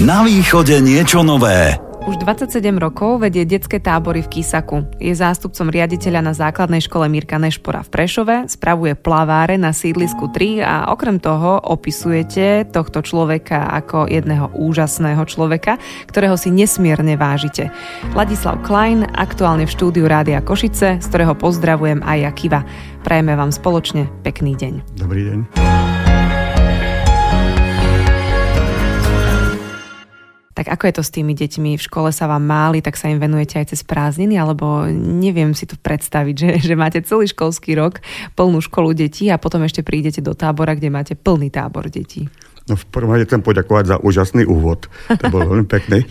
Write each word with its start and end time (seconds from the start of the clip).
Na 0.00 0.24
východe 0.24 0.80
niečo 0.80 1.20
nové. 1.20 1.76
Už 2.08 2.16
27 2.24 2.56
rokov 2.80 3.20
vedie 3.20 3.44
detské 3.44 3.76
tábory 3.76 4.24
v 4.24 4.40
Kisaku. 4.40 4.88
Je 4.96 5.12
zástupcom 5.12 5.68
riaditeľa 5.68 6.24
na 6.24 6.32
základnej 6.32 6.80
škole 6.80 7.04
Mirka 7.12 7.36
Nešpora 7.36 7.84
v 7.84 7.92
Prešove, 7.92 8.48
spravuje 8.48 8.96
plaváre 8.96 9.60
na 9.60 9.76
sídlisku 9.76 10.32
3 10.32 10.64
a 10.64 10.88
okrem 10.88 11.20
toho 11.20 11.60
opisujete 11.60 12.72
tohto 12.72 13.04
človeka 13.04 13.68
ako 13.76 14.08
jedného 14.08 14.48
úžasného 14.56 15.20
človeka, 15.28 15.76
ktorého 16.08 16.40
si 16.40 16.48
nesmierne 16.48 17.20
vážite. 17.20 17.68
Ladislav 18.16 18.56
Klein, 18.64 19.04
aktuálne 19.04 19.68
v 19.68 19.74
štúdiu 19.76 20.08
Rádia 20.08 20.40
Košice, 20.40 20.96
z 20.96 21.06
ktorého 21.12 21.36
pozdravujem 21.36 22.00
aj 22.00 22.18
ja 22.24 22.32
Kiva. 22.32 22.60
Prajeme 23.04 23.36
vám 23.36 23.52
spoločne 23.52 24.08
pekný 24.24 24.56
deň. 24.56 24.96
Dobrý 24.96 25.28
deň. 25.28 25.89
Tak 30.60 30.76
ako 30.76 30.92
je 30.92 30.94
to 31.00 31.04
s 31.08 31.14
tými 31.16 31.32
deťmi? 31.32 31.80
V 31.80 31.86
škole 31.88 32.12
sa 32.12 32.28
vám 32.28 32.44
máli, 32.44 32.84
tak 32.84 33.00
sa 33.00 33.08
im 33.08 33.16
venujete 33.16 33.56
aj 33.56 33.72
cez 33.72 33.80
prázdniny? 33.80 34.36
Alebo 34.36 34.84
neviem 34.92 35.56
si 35.56 35.64
to 35.64 35.80
predstaviť, 35.80 36.34
že, 36.36 36.50
že 36.68 36.74
máte 36.76 37.00
celý 37.00 37.32
školský 37.32 37.80
rok 37.80 38.04
plnú 38.36 38.60
školu 38.60 38.92
detí 38.92 39.32
a 39.32 39.40
potom 39.40 39.64
ešte 39.64 39.80
prídete 39.80 40.20
do 40.20 40.36
tábora, 40.36 40.76
kde 40.76 40.92
máte 40.92 41.16
plný 41.16 41.48
tábor 41.48 41.88
detí. 41.88 42.28
No 42.68 42.76
v 42.76 42.84
prvom 42.92 43.16
rade 43.16 43.24
chcem 43.24 43.40
poďakovať 43.40 43.84
za 43.88 43.96
úžasný 44.04 44.44
úvod. 44.44 44.92
To 45.08 45.32
bol 45.32 45.48
veľmi 45.48 45.64
pekný. 45.64 46.04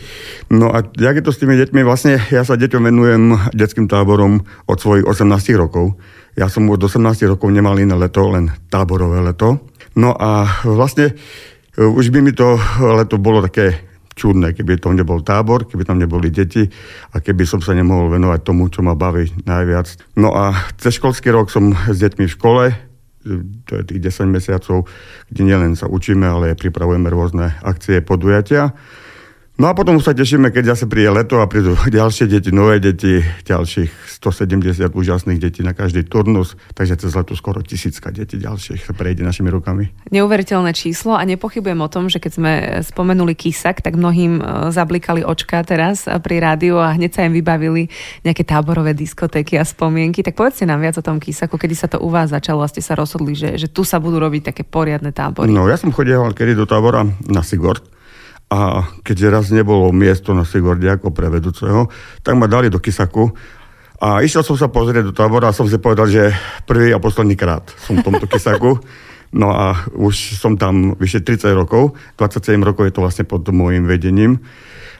No 0.49 0.73
a 0.73 0.81
jak 0.98 1.21
je 1.21 1.26
to 1.29 1.29
s 1.29 1.45
tými 1.45 1.54
deťmi? 1.54 1.85
Vlastne 1.85 2.18
ja 2.34 2.41
sa 2.41 2.57
deťom 2.57 2.90
venujem 2.90 3.54
detským 3.54 3.85
táborom 3.85 4.49
od 4.66 4.77
svojich 4.81 5.05
18 5.05 5.29
rokov. 5.62 5.93
Ja 6.34 6.49
som 6.49 6.66
od 6.73 6.81
18 6.81 7.21
rokov 7.29 7.54
nemal 7.54 7.77
iné 7.77 7.93
leto, 7.93 8.26
len 8.34 8.49
táborové 8.73 9.21
leto. 9.21 9.62
No 9.93 10.18
a 10.18 10.49
vlastne 10.66 11.13
e, 11.13 11.85
už 11.85 12.09
by 12.09 12.26
mi 12.26 12.34
to 12.34 12.57
leto 12.81 13.21
bolo 13.21 13.45
také 13.45 13.90
čudné, 14.20 14.52
keby 14.52 14.84
to 14.84 14.91
nebol 14.91 15.23
tábor, 15.23 15.64
keby 15.64 15.88
tam 15.88 16.04
neboli 16.04 16.27
deti 16.27 16.68
a 17.16 17.23
keby 17.23 17.48
som 17.48 17.63
sa 17.63 17.71
nemohol 17.71 18.12
venovať 18.12 18.43
tomu, 18.43 18.68
čo 18.68 18.84
ma 18.84 18.99
baví 18.99 19.32
najviac. 19.48 20.20
No 20.20 20.35
a 20.35 20.52
cez 20.76 20.99
školský 20.99 21.32
rok 21.32 21.48
som 21.48 21.71
s 21.71 21.96
deťmi 22.04 22.27
v 22.27 22.35
škole, 22.35 22.63
to 23.68 23.71
je 23.80 23.84
tých 23.96 24.02
10 24.12 24.35
mesiacov, 24.35 24.88
kde 25.32 25.41
nielen 25.48 25.80
sa 25.80 25.88
učíme, 25.88 26.27
ale 26.27 26.60
pripravujeme 26.60 27.08
rôzne 27.08 27.55
akcie, 27.63 28.04
podujatia. 28.04 28.76
No 29.60 29.68
a 29.68 29.76
potom 29.76 29.99
sa 29.99 30.15
tešíme, 30.15 30.55
keď 30.55 30.71
zase 30.71 30.88
príde 30.88 31.12
leto 31.12 31.43
a 31.43 31.46
prídu 31.52 31.76
ďalšie 31.99 32.32
deti, 32.32 32.48
nové 32.48 32.79
deti, 32.79 33.20
ďalších 33.43 33.91
170 34.24 34.96
úžasných 34.96 35.35
detí 35.35 35.68
na 35.68 35.76
každý 35.76 36.07
turnus, 36.07 36.55
takže 36.71 36.96
cez 36.96 37.12
leto 37.12 37.35
skoro 37.35 37.60
tisícka 37.60 38.07
detí 38.07 38.40
ďalších 38.40 38.87
sa 38.87 38.96
prejde 38.96 39.27
našimi 39.27 39.52
rukami. 39.52 39.91
Neuveriteľné 40.15 40.71
číslo 40.71 41.20
a 41.20 41.27
nepochybujem 41.27 41.76
o 41.76 41.91
tom, 41.91 42.07
že 42.07 42.24
keď 42.24 42.32
sme 42.32 42.54
spomenuli 42.87 43.35
Kisak, 43.35 43.84
tak 43.84 43.99
mnohým 43.99 44.40
e, 44.40 44.43
zablikali 44.71 45.27
očka 45.27 45.60
teraz 45.68 46.07
pri 46.07 46.40
rádiu 46.40 46.80
a 46.80 46.96
hneď 46.96 47.20
sa 47.20 47.27
im 47.27 47.35
vybavili 47.35 47.91
nejaké 48.24 48.48
táborové 48.48 48.96
diskotéky 48.96 49.60
a 49.60 49.68
spomienky. 49.68 50.24
Tak 50.24 50.40
povedzte 50.40 50.63
nám 50.63 50.87
viac 50.87 50.96
o 50.96 51.04
tom 51.04 51.20
Kisaku, 51.20 51.60
kedy 51.60 51.76
sa 51.76 51.91
to 51.91 51.99
u 51.99 52.07
vás 52.07 52.32
začalo 52.32 52.63
a 52.63 52.71
ste 52.71 52.80
sa 52.80 52.96
rozhodli, 52.96 53.35
že, 53.35 53.60
že 53.60 53.68
tu 53.68 53.84
sa 53.84 53.99
budú 53.99 54.24
robiť 54.24 54.55
také 54.55 54.63
poriadne 54.63 55.12
tábory. 55.12 55.52
No 55.52 55.68
ja 55.68 55.76
som 55.76 55.91
chodil 55.91 56.15
kedy 56.32 56.55
do 56.55 56.63
tábora 56.63 57.04
na 57.27 57.43
Sigord 57.43 57.99
a 58.50 58.82
keďže 59.05 59.28
raz 59.30 59.46
nebolo 59.54 59.94
miesto 59.94 60.34
na 60.34 60.42
Sigorde 60.42 60.90
ako 60.90 61.14
pre 61.14 61.30
vedúceho, 61.30 61.86
tak 62.26 62.34
ma 62.34 62.50
dali 62.50 62.74
do 62.74 62.82
Kisaku 62.82 63.30
a 64.00 64.24
išiel 64.24 64.42
som 64.42 64.56
sa 64.56 64.72
pozrieť 64.72 65.12
do 65.12 65.14
tábora 65.14 65.52
a 65.52 65.56
som 65.56 65.68
si 65.68 65.75
povedal, 65.75 66.08
že 66.08 66.31
prvý 66.64 66.96
a 66.96 67.03
posledný 67.03 67.36
krát 67.36 67.68
som 67.84 68.00
v 68.00 68.06
tomto 68.08 68.25
Kisaku. 68.31 68.80
No 69.30 69.53
a 69.53 69.86
už 69.94 70.42
som 70.42 70.58
tam 70.58 70.97
vyše 70.97 71.22
30 71.22 71.53
rokov, 71.53 71.94
27 72.18 72.58
rokov 72.66 72.90
je 72.90 72.94
to 72.96 73.03
vlastne 73.06 73.30
pod 73.30 73.46
môjim 73.53 73.86
vedením. 73.86 74.42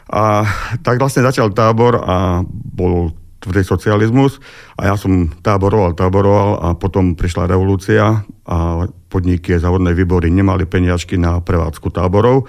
A 0.06 0.46
tak 0.86 1.02
vlastne 1.02 1.26
začal 1.26 1.50
tábor 1.50 1.98
a 1.98 2.46
bol 2.46 3.18
tvrdý 3.40 3.64
socializmus 3.64 4.38
a 4.76 4.92
ja 4.92 4.96
som 5.00 5.32
táboroval, 5.42 5.96
táboroval 5.96 6.50
a 6.60 6.68
potom 6.76 7.16
prišla 7.16 7.48
revolúcia 7.50 8.22
a 8.46 8.58
podniky, 9.10 9.56
závodné 9.58 9.96
výbory 9.96 10.28
nemali 10.28 10.68
peniažky 10.68 11.16
na 11.16 11.40
prevádzku 11.40 11.88
táborov 11.90 12.46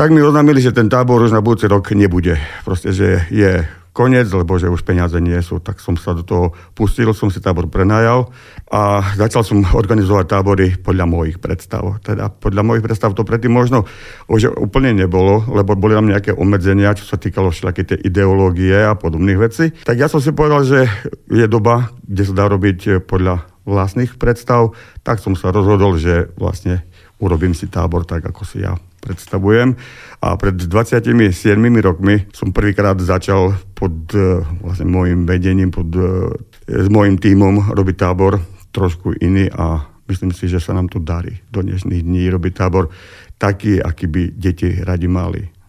tak 0.00 0.16
mi 0.16 0.24
oznámili, 0.24 0.64
že 0.64 0.72
ten 0.72 0.88
tábor 0.88 1.20
už 1.20 1.36
na 1.36 1.44
budúci 1.44 1.68
rok 1.68 1.92
nebude. 1.92 2.40
Proste, 2.64 2.88
že 2.88 3.28
je 3.28 3.68
koniec, 3.92 4.32
lebo 4.32 4.56
že 4.56 4.72
už 4.72 4.80
peniaze 4.80 5.12
nie 5.20 5.36
sú, 5.44 5.60
tak 5.60 5.76
som 5.76 5.92
sa 6.00 6.16
do 6.16 6.24
toho 6.24 6.56
pustil, 6.72 7.12
som 7.12 7.28
si 7.28 7.36
tábor 7.36 7.68
prenajal 7.68 8.32
a 8.72 9.04
začal 9.20 9.44
som 9.44 9.60
organizovať 9.60 10.24
tábory 10.24 10.80
podľa 10.80 11.04
mojich 11.04 11.36
predstav. 11.36 12.00
Teda 12.00 12.32
podľa 12.32 12.64
mojich 12.64 12.80
predstav 12.80 13.12
to 13.12 13.28
predtým 13.28 13.52
možno 13.52 13.84
už 14.24 14.56
úplne 14.56 14.96
nebolo, 14.96 15.44
lebo 15.52 15.76
boli 15.76 15.92
tam 15.92 16.08
nejaké 16.08 16.32
obmedzenia, 16.32 16.96
čo 16.96 17.04
sa 17.04 17.20
týkalo 17.20 17.52
všetky 17.52 17.82
tie 17.84 18.00
ideológie 18.00 18.72
a 18.72 18.96
podobných 18.96 19.36
vecí. 19.36 19.68
Tak 19.84 20.00
ja 20.00 20.08
som 20.08 20.24
si 20.24 20.32
povedal, 20.32 20.64
že 20.64 20.88
je 21.28 21.44
doba, 21.44 21.92
kde 22.08 22.24
sa 22.24 22.32
dá 22.32 22.48
robiť 22.48 23.04
podľa 23.04 23.44
vlastných 23.68 24.16
predstav, 24.16 24.72
tak 25.04 25.20
som 25.20 25.36
sa 25.36 25.52
rozhodol, 25.52 26.00
že 26.00 26.32
vlastne 26.40 26.88
urobím 27.20 27.52
si 27.52 27.68
tábor 27.68 28.08
tak, 28.08 28.24
ako 28.24 28.48
si 28.48 28.64
ja 28.64 28.80
predstavujem. 29.00 29.74
A 30.20 30.36
pred 30.36 30.54
27 30.54 31.32
rokmi 31.80 32.28
som 32.36 32.52
prvýkrát 32.52 33.00
začal 33.00 33.56
pod 33.72 33.92
uh, 34.12 34.44
vlastne 34.60 34.86
môjim 34.86 35.24
vedením, 35.24 35.72
pod, 35.72 35.88
uh, 35.96 36.30
s 36.68 36.86
môjim 36.92 37.16
tímom 37.16 37.72
robiť 37.72 37.96
tábor 37.96 38.38
trošku 38.70 39.18
iný 39.18 39.50
a 39.50 39.90
myslím 40.06 40.30
si, 40.30 40.46
že 40.46 40.62
sa 40.62 40.76
nám 40.76 40.92
to 40.92 41.02
darí 41.02 41.42
do 41.50 41.64
dnešných 41.64 42.04
dní 42.04 42.30
robiť 42.30 42.52
tábor 42.54 42.92
taký, 43.40 43.80
aký 43.80 44.06
by 44.06 44.22
deti 44.36 44.78
radi 44.84 45.08
mali. 45.08 45.59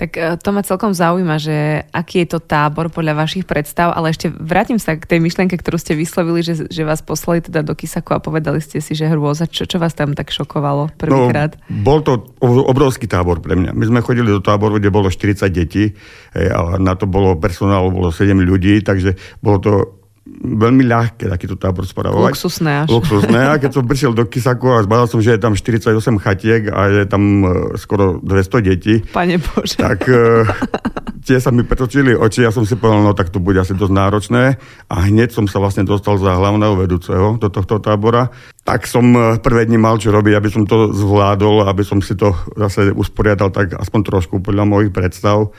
Tak 0.00 0.16
e, 0.16 0.40
to 0.40 0.48
ma 0.56 0.64
celkom 0.64 0.96
zaujíma, 0.96 1.36
že 1.36 1.84
aký 1.92 2.24
je 2.24 2.32
to 2.32 2.38
tábor 2.40 2.88
podľa 2.88 3.20
vašich 3.20 3.44
predstav, 3.44 3.92
ale 3.92 4.16
ešte 4.16 4.32
vrátim 4.32 4.80
sa 4.80 4.96
k 4.96 5.04
tej 5.04 5.20
myšlienke, 5.20 5.60
ktorú 5.60 5.76
ste 5.76 5.92
vyslovili, 5.92 6.40
že, 6.40 6.72
že 6.72 6.88
vás 6.88 7.04
poslali 7.04 7.44
teda 7.44 7.60
do 7.60 7.76
Kisaku 7.76 8.16
a 8.16 8.24
povedali 8.24 8.64
ste 8.64 8.80
si, 8.80 8.96
že 8.96 9.12
hrôza. 9.12 9.44
Čo, 9.44 9.68
čo 9.68 9.76
vás 9.76 9.92
tam 9.92 10.16
tak 10.16 10.32
šokovalo 10.32 10.96
prvýkrát? 10.96 11.60
No, 11.68 11.84
bol 11.84 12.00
to 12.00 12.32
obrovský 12.40 13.04
tábor 13.04 13.44
pre 13.44 13.60
mňa. 13.60 13.76
My 13.76 13.84
sme 13.84 14.00
chodili 14.00 14.32
do 14.32 14.40
táboru, 14.40 14.80
kde 14.80 14.88
bolo 14.88 15.12
40 15.12 15.44
detí 15.52 15.92
a 16.32 16.80
na 16.80 16.96
to 16.96 17.04
bolo 17.04 17.36
personálu, 17.36 17.92
bolo 17.92 18.08
7 18.08 18.32
ľudí, 18.40 18.80
takže 18.80 19.20
bolo 19.44 19.58
to 19.60 19.99
veľmi 20.40 20.88
ľahké 20.88 21.28
takýto 21.28 21.58
tábor 21.60 21.84
spravovať. 21.84 22.32
Luxusné 22.32 22.86
až. 22.86 22.88
Luxusné. 22.88 23.40
A 23.50 23.60
keď 23.60 23.70
som 23.76 23.84
prišiel 23.84 24.12
do 24.16 24.24
Kisaku 24.24 24.72
a 24.72 24.86
zbadal 24.86 25.06
som, 25.10 25.20
že 25.20 25.36
je 25.36 25.40
tam 25.42 25.52
48 25.52 25.92
chatiek 26.16 26.62
a 26.72 26.80
je 26.88 27.04
tam 27.04 27.22
e, 27.44 27.48
skoro 27.76 28.22
200 28.24 28.68
detí. 28.70 28.94
Pane 29.12 29.36
Bože. 29.36 29.76
Tak 29.76 30.00
uh, 30.08 30.48
tie 31.26 31.36
sa 31.42 31.52
mi 31.52 31.66
pretočili 31.66 32.16
oči. 32.16 32.46
Ja 32.46 32.54
som 32.54 32.64
si 32.64 32.78
povedal, 32.78 33.04
no 33.04 33.12
tak 33.12 33.28
to 33.28 33.42
bude 33.42 33.60
asi 33.60 33.76
dosť 33.76 33.92
náročné. 33.92 34.56
A 34.88 34.96
hneď 35.04 35.34
som 35.34 35.44
sa 35.44 35.60
vlastne 35.60 35.84
dostal 35.84 36.16
za 36.16 36.38
hlavného 36.38 36.74
vedúceho 36.78 37.36
do 37.36 37.48
tohto 37.52 37.82
tábora. 37.82 38.32
Tak 38.64 38.88
som 38.88 39.04
e, 39.12 39.36
prvé 39.42 39.68
dni 39.68 39.76
mal 39.76 40.00
čo 40.00 40.08
robiť, 40.08 40.34
aby 40.38 40.48
som 40.48 40.64
to 40.64 40.94
zvládol, 40.94 41.68
aby 41.68 41.84
som 41.84 42.00
si 42.00 42.16
to 42.16 42.32
zase 42.56 42.96
usporiadal 42.96 43.52
tak 43.52 43.76
aspoň 43.76 44.00
trošku 44.08 44.40
podľa 44.40 44.64
mojich 44.64 44.92
predstav. 44.94 45.52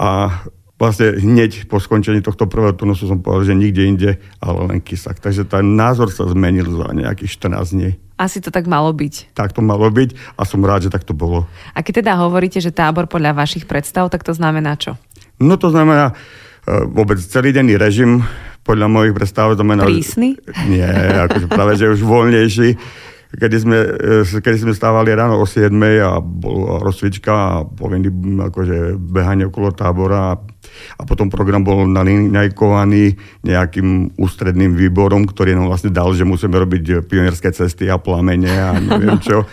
A 0.00 0.40
vlastne 0.82 1.14
hneď 1.14 1.70
po 1.70 1.78
skončení 1.78 2.18
tohto 2.26 2.50
prvého 2.50 2.74
turnusu 2.74 3.06
som 3.06 3.22
povedal, 3.22 3.54
že 3.54 3.54
nikde 3.54 3.82
inde, 3.86 4.10
ale 4.42 4.58
len 4.66 4.78
Kisak. 4.82 5.22
Takže 5.22 5.46
ten 5.46 5.78
názor 5.78 6.10
sa 6.10 6.26
zmenil 6.26 6.66
za 6.66 6.90
nejakých 6.90 7.38
14 7.38 7.70
dní. 7.78 7.90
Asi 8.18 8.42
to 8.42 8.50
tak 8.50 8.66
malo 8.66 8.90
byť. 8.90 9.30
Tak 9.30 9.54
to 9.54 9.62
malo 9.62 9.86
byť 9.94 10.18
a 10.34 10.42
som 10.42 10.58
rád, 10.66 10.90
že 10.90 10.90
tak 10.90 11.06
to 11.06 11.14
bolo. 11.14 11.46
A 11.70 11.86
keď 11.86 12.02
teda 12.02 12.18
hovoríte, 12.18 12.58
že 12.58 12.74
tábor 12.74 13.06
podľa 13.06 13.38
vašich 13.38 13.70
predstav, 13.70 14.10
tak 14.10 14.26
to 14.26 14.34
znamená 14.34 14.74
čo? 14.74 14.98
No 15.38 15.54
to 15.54 15.70
znamená 15.70 16.10
uh, 16.10 16.82
vôbec 16.90 17.22
celý 17.22 17.54
denný 17.54 17.78
režim 17.78 18.26
podľa 18.62 18.86
mojich 18.90 19.14
predstav 19.14 19.54
znamená... 19.54 19.86
Prísny? 19.86 20.38
Nie, 20.70 20.86
akože 21.30 21.46
práve, 21.50 21.74
že 21.78 21.90
už 21.90 22.02
voľnejší 22.02 22.78
kedy 23.32 23.56
sme, 23.56 23.78
e, 24.24 24.40
kedy 24.40 24.58
sme 24.68 24.72
stávali 24.76 25.12
ráno 25.16 25.40
o 25.40 25.46
7 25.48 25.72
a 26.04 26.20
bola 26.20 26.84
rozcvička 26.84 27.32
a 27.32 27.64
povinný 27.64 28.12
akože 28.38 28.96
behanie 29.00 29.48
okolo 29.48 29.72
tábora 29.72 30.36
a 30.96 31.02
potom 31.04 31.28
program 31.28 31.64
bol 31.64 31.84
nalinajkovaný 31.88 33.16
nejakým 33.44 34.16
ústredným 34.16 34.76
výborom, 34.78 35.26
ktorý 35.26 35.56
nám 35.56 35.68
vlastne 35.68 35.90
dal, 35.92 36.12
že 36.14 36.28
musíme 36.28 36.54
robiť 36.54 37.08
pionierské 37.08 37.50
cesty 37.52 37.88
a 37.90 37.98
plamene 37.98 38.52
a 38.52 38.76
neviem 38.78 39.18
čo. 39.26 39.44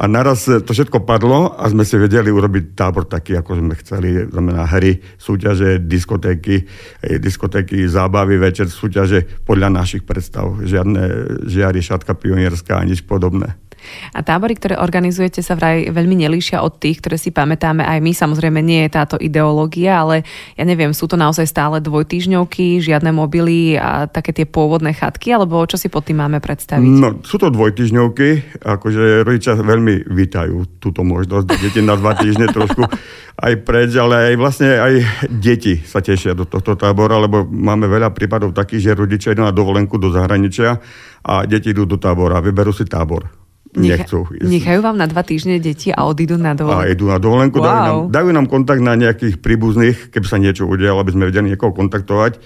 A 0.00 0.08
naraz 0.08 0.48
to 0.48 0.72
všetko 0.72 1.04
padlo 1.04 1.52
a 1.60 1.68
sme 1.68 1.84
si 1.84 2.00
vedeli 2.00 2.32
urobiť 2.32 2.72
tábor 2.72 3.04
taký, 3.04 3.36
ako 3.36 3.60
sme 3.60 3.76
chceli. 3.84 4.32
Znamená 4.32 4.64
hry, 4.64 4.96
súťaže, 5.20 5.76
diskotéky, 5.76 6.64
diskotéky, 7.20 7.84
zábavy, 7.84 8.40
večer, 8.40 8.72
súťaže 8.72 9.44
podľa 9.44 9.68
našich 9.68 10.08
predstav. 10.08 10.56
Žiadne 10.64 11.02
žiary, 11.44 11.84
šatka 11.84 12.16
pionierská 12.16 12.80
nič 12.88 13.04
podobné. 13.04 13.60
A 14.14 14.24
tábory, 14.24 14.56
ktoré 14.56 14.74
organizujete, 14.78 15.44
sa 15.44 15.56
vraj 15.56 15.88
veľmi 15.90 16.26
nelíšia 16.26 16.62
od 16.62 16.78
tých, 16.78 17.02
ktoré 17.02 17.16
si 17.16 17.30
pamätáme 17.34 17.84
aj 17.84 17.98
my. 18.00 18.12
Samozrejme, 18.12 18.60
nie 18.60 18.86
je 18.86 18.94
táto 18.94 19.16
ideológia, 19.20 20.02
ale 20.02 20.22
ja 20.56 20.64
neviem, 20.64 20.92
sú 20.94 21.10
to 21.10 21.16
naozaj 21.18 21.46
stále 21.46 21.82
dvojtýždňovky, 21.82 22.80
žiadne 22.80 23.10
mobily 23.14 23.76
a 23.80 24.06
také 24.06 24.32
tie 24.32 24.46
pôvodné 24.46 24.92
chatky, 24.96 25.34
alebo 25.34 25.62
čo 25.66 25.80
si 25.80 25.92
pod 25.92 26.06
tým 26.06 26.20
máme 26.22 26.38
predstaviť? 26.42 26.90
No, 26.90 27.20
sú 27.22 27.36
to 27.40 27.48
dvojtýždňovky, 27.52 28.60
akože 28.62 29.24
rodičia 29.26 29.56
veľmi 29.56 30.08
vítajú 30.08 30.80
túto 30.82 31.04
možnosť, 31.06 31.46
deti 31.60 31.80
na 31.84 31.94
dva 31.96 32.16
týždne 32.16 32.50
trošku 32.56 32.84
aj 33.40 33.54
preč, 33.64 33.96
ale 33.96 34.32
aj 34.32 34.34
vlastne 34.36 34.68
aj 34.76 34.94
deti 35.32 35.80
sa 35.80 36.04
tešia 36.04 36.36
do 36.36 36.44
tohto 36.44 36.76
tábora, 36.76 37.16
lebo 37.16 37.48
máme 37.48 37.88
veľa 37.88 38.12
prípadov 38.12 38.52
takých, 38.52 38.92
že 38.92 39.00
rodičia 39.00 39.32
idú 39.32 39.42
na 39.46 39.54
dovolenku 39.54 39.96
do 39.96 40.12
zahraničia 40.12 40.76
a 41.24 41.48
deti 41.48 41.72
idú 41.72 41.88
do 41.88 41.96
tábora, 41.96 42.44
vyberú 42.44 42.72
si 42.72 42.84
tábor. 42.84 43.40
Nechcú. 43.70 44.26
Nechajú 44.34 44.82
vám 44.82 44.98
na 44.98 45.06
dva 45.06 45.22
týždne 45.22 45.62
deti 45.62 45.94
a 45.94 46.02
odídu 46.02 46.34
na 46.34 46.58
dovolenku? 46.58 46.82
A 46.82 46.90
idú 46.90 47.06
na 47.06 47.22
dovolenku, 47.22 47.62
wow. 47.62 47.66
dajú, 47.66 47.78
nám, 47.78 47.98
dajú 48.10 48.28
nám 48.34 48.46
kontakt 48.50 48.82
na 48.82 48.98
nejakých 48.98 49.38
príbuzných, 49.38 50.10
keby 50.10 50.26
sa 50.26 50.42
niečo 50.42 50.66
udialo, 50.66 50.98
aby 50.98 51.14
sme 51.14 51.30
vedeli 51.30 51.54
niekoho 51.54 51.70
kontaktovať. 51.70 52.42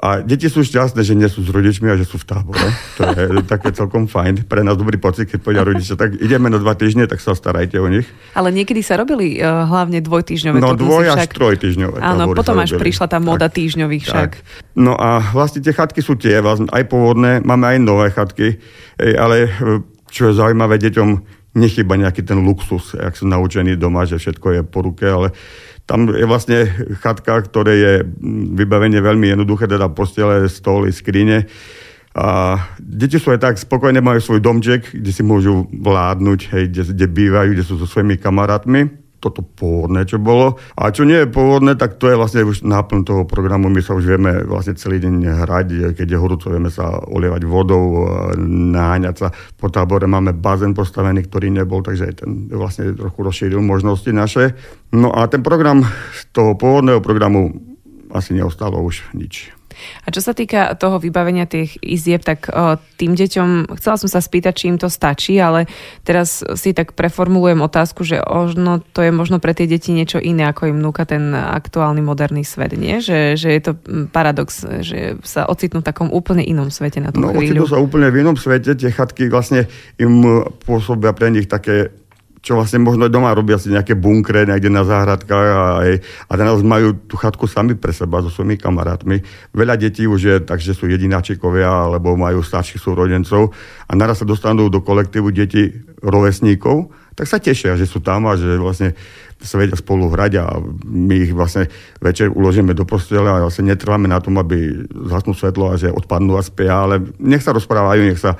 A 0.00 0.24
deti 0.24 0.48
sú 0.48 0.64
šťastné, 0.64 1.04
že 1.04 1.12
nie 1.12 1.28
sú 1.28 1.44
s 1.44 1.52
rodičmi 1.52 1.92
a 1.92 1.94
že 2.00 2.08
sú 2.08 2.16
v 2.16 2.24
tábore. 2.24 2.72
To 2.96 3.04
je 3.04 3.44
také 3.52 3.68
celkom 3.76 4.08
fajn. 4.08 4.48
Pre 4.48 4.64
nás 4.64 4.80
dobrý 4.80 4.96
pocit, 4.96 5.28
keď 5.28 5.44
povedia 5.44 5.60
rodičia, 5.60 5.92
tak 5.92 6.16
ideme 6.16 6.48
na 6.48 6.56
dva 6.56 6.72
týždne, 6.72 7.04
tak 7.04 7.20
sa 7.20 7.36
starajte 7.36 7.76
o 7.76 7.84
nich. 7.84 8.08
Ale 8.32 8.48
niekedy 8.48 8.80
sa 8.80 8.96
robili 8.96 9.36
uh, 9.36 9.68
hlavne 9.68 10.00
dvojtýždňové 10.00 10.56
No 10.56 10.72
dvoj 10.72 11.12
až 11.12 11.28
však... 11.28 11.36
trojtýždňové. 11.36 12.00
Áno, 12.00 12.32
potom 12.32 12.56
až 12.56 12.80
prišla 12.80 13.12
tá 13.12 13.20
moda 13.20 13.52
tak, 13.52 13.60
týždňových 13.60 14.04
však. 14.08 14.30
Tak. 14.40 14.40
No 14.72 14.96
a 14.96 15.20
vlastne 15.36 15.60
tie 15.60 15.76
chatky 15.76 16.00
sú 16.00 16.16
tie, 16.16 16.40
vlastne 16.40 16.72
aj 16.72 16.88
pôvodné, 16.88 17.44
máme 17.44 17.76
aj 17.76 17.78
nové 17.84 18.08
chatky, 18.08 18.56
ale 18.96 19.52
e, 19.52 19.84
čo 20.10 20.30
je 20.30 20.38
zaujímavé, 20.38 20.76
deťom 20.76 21.08
nechyba 21.56 21.98
nejaký 21.98 22.22
ten 22.22 22.38
luxus, 22.42 22.94
ak 22.94 23.18
sú 23.18 23.26
naučení 23.26 23.74
doma, 23.74 24.06
že 24.06 24.22
všetko 24.22 24.46
je 24.54 24.62
po 24.62 24.86
ruke, 24.86 25.02
ale 25.06 25.34
tam 25.86 26.06
je 26.06 26.22
vlastne 26.22 26.70
chatka, 27.02 27.42
ktoré 27.42 27.74
je 27.74 27.92
vybavenie 28.54 29.02
veľmi 29.02 29.34
jednoduché, 29.34 29.66
teda 29.66 29.90
postele, 29.90 30.46
stoly, 30.46 30.94
skrine. 30.94 31.50
A 32.14 32.58
deti 32.78 33.18
sú 33.18 33.34
aj 33.34 33.42
tak 33.42 33.54
spokojné, 33.58 33.98
majú 33.98 34.22
svoj 34.22 34.42
domček, 34.42 34.94
kde 34.94 35.10
si 35.10 35.22
môžu 35.26 35.66
vládnuť, 35.70 36.40
hej, 36.54 36.64
kde, 36.70 36.82
kde 36.94 37.06
bývajú, 37.06 37.48
kde 37.54 37.64
sú 37.66 37.74
so 37.78 37.86
svojimi 37.86 38.18
kamarátmi 38.18 38.99
toto 39.20 39.44
pôvodné, 39.44 40.08
čo 40.08 40.16
bolo. 40.16 40.56
A 40.80 40.88
čo 40.88 41.04
nie 41.04 41.20
je 41.20 41.28
pôvodné, 41.28 41.76
tak 41.76 42.00
to 42.00 42.08
je 42.08 42.16
vlastne 42.16 42.42
už 42.42 42.64
náplň 42.64 43.00
toho 43.04 43.22
programu. 43.28 43.68
My 43.68 43.84
sa 43.84 43.92
už 43.92 44.08
vieme 44.08 44.42
vlastne 44.48 44.74
celý 44.80 44.98
deň 44.98 45.44
hrať, 45.44 45.66
keď 45.94 46.06
je 46.08 46.18
horúco, 46.18 46.48
vieme 46.48 46.72
sa 46.72 47.04
olievať 47.04 47.44
vodou, 47.44 48.08
náňať 48.72 49.14
sa. 49.14 49.28
Po 49.60 49.68
tábore 49.68 50.08
máme 50.08 50.32
bazén 50.32 50.72
postavený, 50.72 51.28
ktorý 51.28 51.52
nebol, 51.52 51.84
takže 51.84 52.24
ten 52.24 52.48
vlastne 52.48 52.96
trochu 52.96 53.20
rozšíril 53.20 53.60
možnosti 53.60 54.08
naše. 54.08 54.56
No 54.96 55.12
a 55.12 55.28
ten 55.28 55.44
program 55.44 55.84
z 56.16 56.22
toho 56.32 56.56
pôvodného 56.56 57.04
programu 57.04 57.52
asi 58.10 58.34
neostalo 58.34 58.80
už 58.80 59.12
nič. 59.14 59.59
A 60.04 60.12
čo 60.12 60.20
sa 60.20 60.32
týka 60.36 60.74
toho 60.76 60.98
vybavenia 60.98 61.48
tých 61.48 61.78
izieb, 61.82 62.22
tak 62.22 62.50
tým 62.96 63.12
deťom, 63.16 63.76
chcela 63.80 63.96
som 63.96 64.08
sa 64.10 64.20
spýtať, 64.20 64.52
či 64.54 64.64
im 64.70 64.78
to 64.78 64.92
stačí, 64.92 65.38
ale 65.38 65.70
teraz 66.04 66.42
si 66.58 66.74
tak 66.76 66.92
preformulujem 66.94 67.60
otázku, 67.62 68.04
že 68.04 68.20
ono, 68.20 68.80
to 68.80 69.00
je 69.04 69.12
možno 69.14 69.38
pre 69.38 69.56
tie 69.56 69.70
deti 69.70 69.94
niečo 69.94 70.20
iné, 70.20 70.48
ako 70.50 70.70
im 70.70 70.78
núka 70.78 71.06
ten 71.06 71.32
aktuálny 71.32 72.02
moderný 72.02 72.42
svet, 72.44 72.76
nie? 72.76 73.00
Že, 73.00 73.38
že 73.38 73.48
je 73.50 73.60
to 73.62 73.72
paradox, 74.10 74.64
že 74.82 75.20
sa 75.22 75.46
ocitnú 75.46 75.80
v 75.80 75.88
takom 75.88 76.08
úplne 76.10 76.44
inom 76.44 76.68
svete 76.68 77.00
na 77.00 77.14
tú 77.14 77.22
no, 77.22 77.32
chvíľu. 77.32 77.64
No, 77.64 77.70
sa 77.70 77.80
úplne 77.80 78.10
v 78.10 78.26
inom 78.26 78.36
svete, 78.36 78.74
tie 78.76 78.90
chatky 78.92 79.30
vlastne 79.30 79.70
im 79.96 80.44
pôsobia 80.66 81.14
pre 81.14 81.30
nich 81.30 81.46
také 81.46 81.99
čo 82.40 82.56
vlastne 82.56 82.80
možno 82.80 83.12
doma 83.12 83.36
robia 83.36 83.60
si 83.60 83.68
nejaké 83.68 83.92
bunkre 83.92 84.48
niekde 84.48 84.72
na 84.72 84.80
záhradkách 84.80 85.46
a, 85.52 85.64
a 86.00 86.32
teraz 86.32 86.64
majú 86.64 86.96
tú 87.04 87.20
chatku 87.20 87.44
sami 87.44 87.76
pre 87.76 87.92
seba 87.92 88.24
so 88.24 88.32
svojimi 88.32 88.56
kamarátmi. 88.56 89.20
Veľa 89.52 89.76
detí 89.76 90.08
už 90.08 90.20
je 90.20 90.36
tak, 90.40 90.64
že 90.64 90.72
sú 90.72 90.88
jedináčikovia 90.88 91.68
alebo 91.68 92.16
majú 92.16 92.40
starších 92.40 92.80
súrodencov 92.80 93.52
a 93.88 93.92
naraz 93.92 94.24
sa 94.24 94.26
dostanú 94.28 94.72
do 94.72 94.80
kolektívu 94.80 95.28
detí 95.36 95.84
rovesníkov, 96.00 96.88
tak 97.12 97.28
sa 97.28 97.36
tešia, 97.36 97.76
že 97.76 97.84
sú 97.84 98.00
tam 98.00 98.24
a 98.24 98.40
že 98.40 98.56
vlastne 98.56 98.96
sa 99.40 99.56
vedia 99.56 99.72
spolu 99.72 100.12
hrať 100.12 100.32
a 100.36 100.44
my 100.84 101.16
ich 101.16 101.32
vlastne 101.32 101.64
večer 101.96 102.28
uložíme 102.28 102.76
do 102.76 102.84
postele 102.84 103.24
a 103.24 103.40
vlastne 103.40 103.72
netrváme 103.72 104.04
na 104.04 104.20
tom, 104.20 104.36
aby 104.36 104.84
zhasnú 104.92 105.32
svetlo 105.32 105.72
a 105.72 105.80
že 105.80 105.88
odpadnú 105.88 106.36
a 106.36 106.44
spia, 106.44 106.84
ale 106.84 107.00
nech 107.16 107.40
sa 107.40 107.56
rozprávajú, 107.56 108.04
nech 108.04 108.20
sa, 108.20 108.36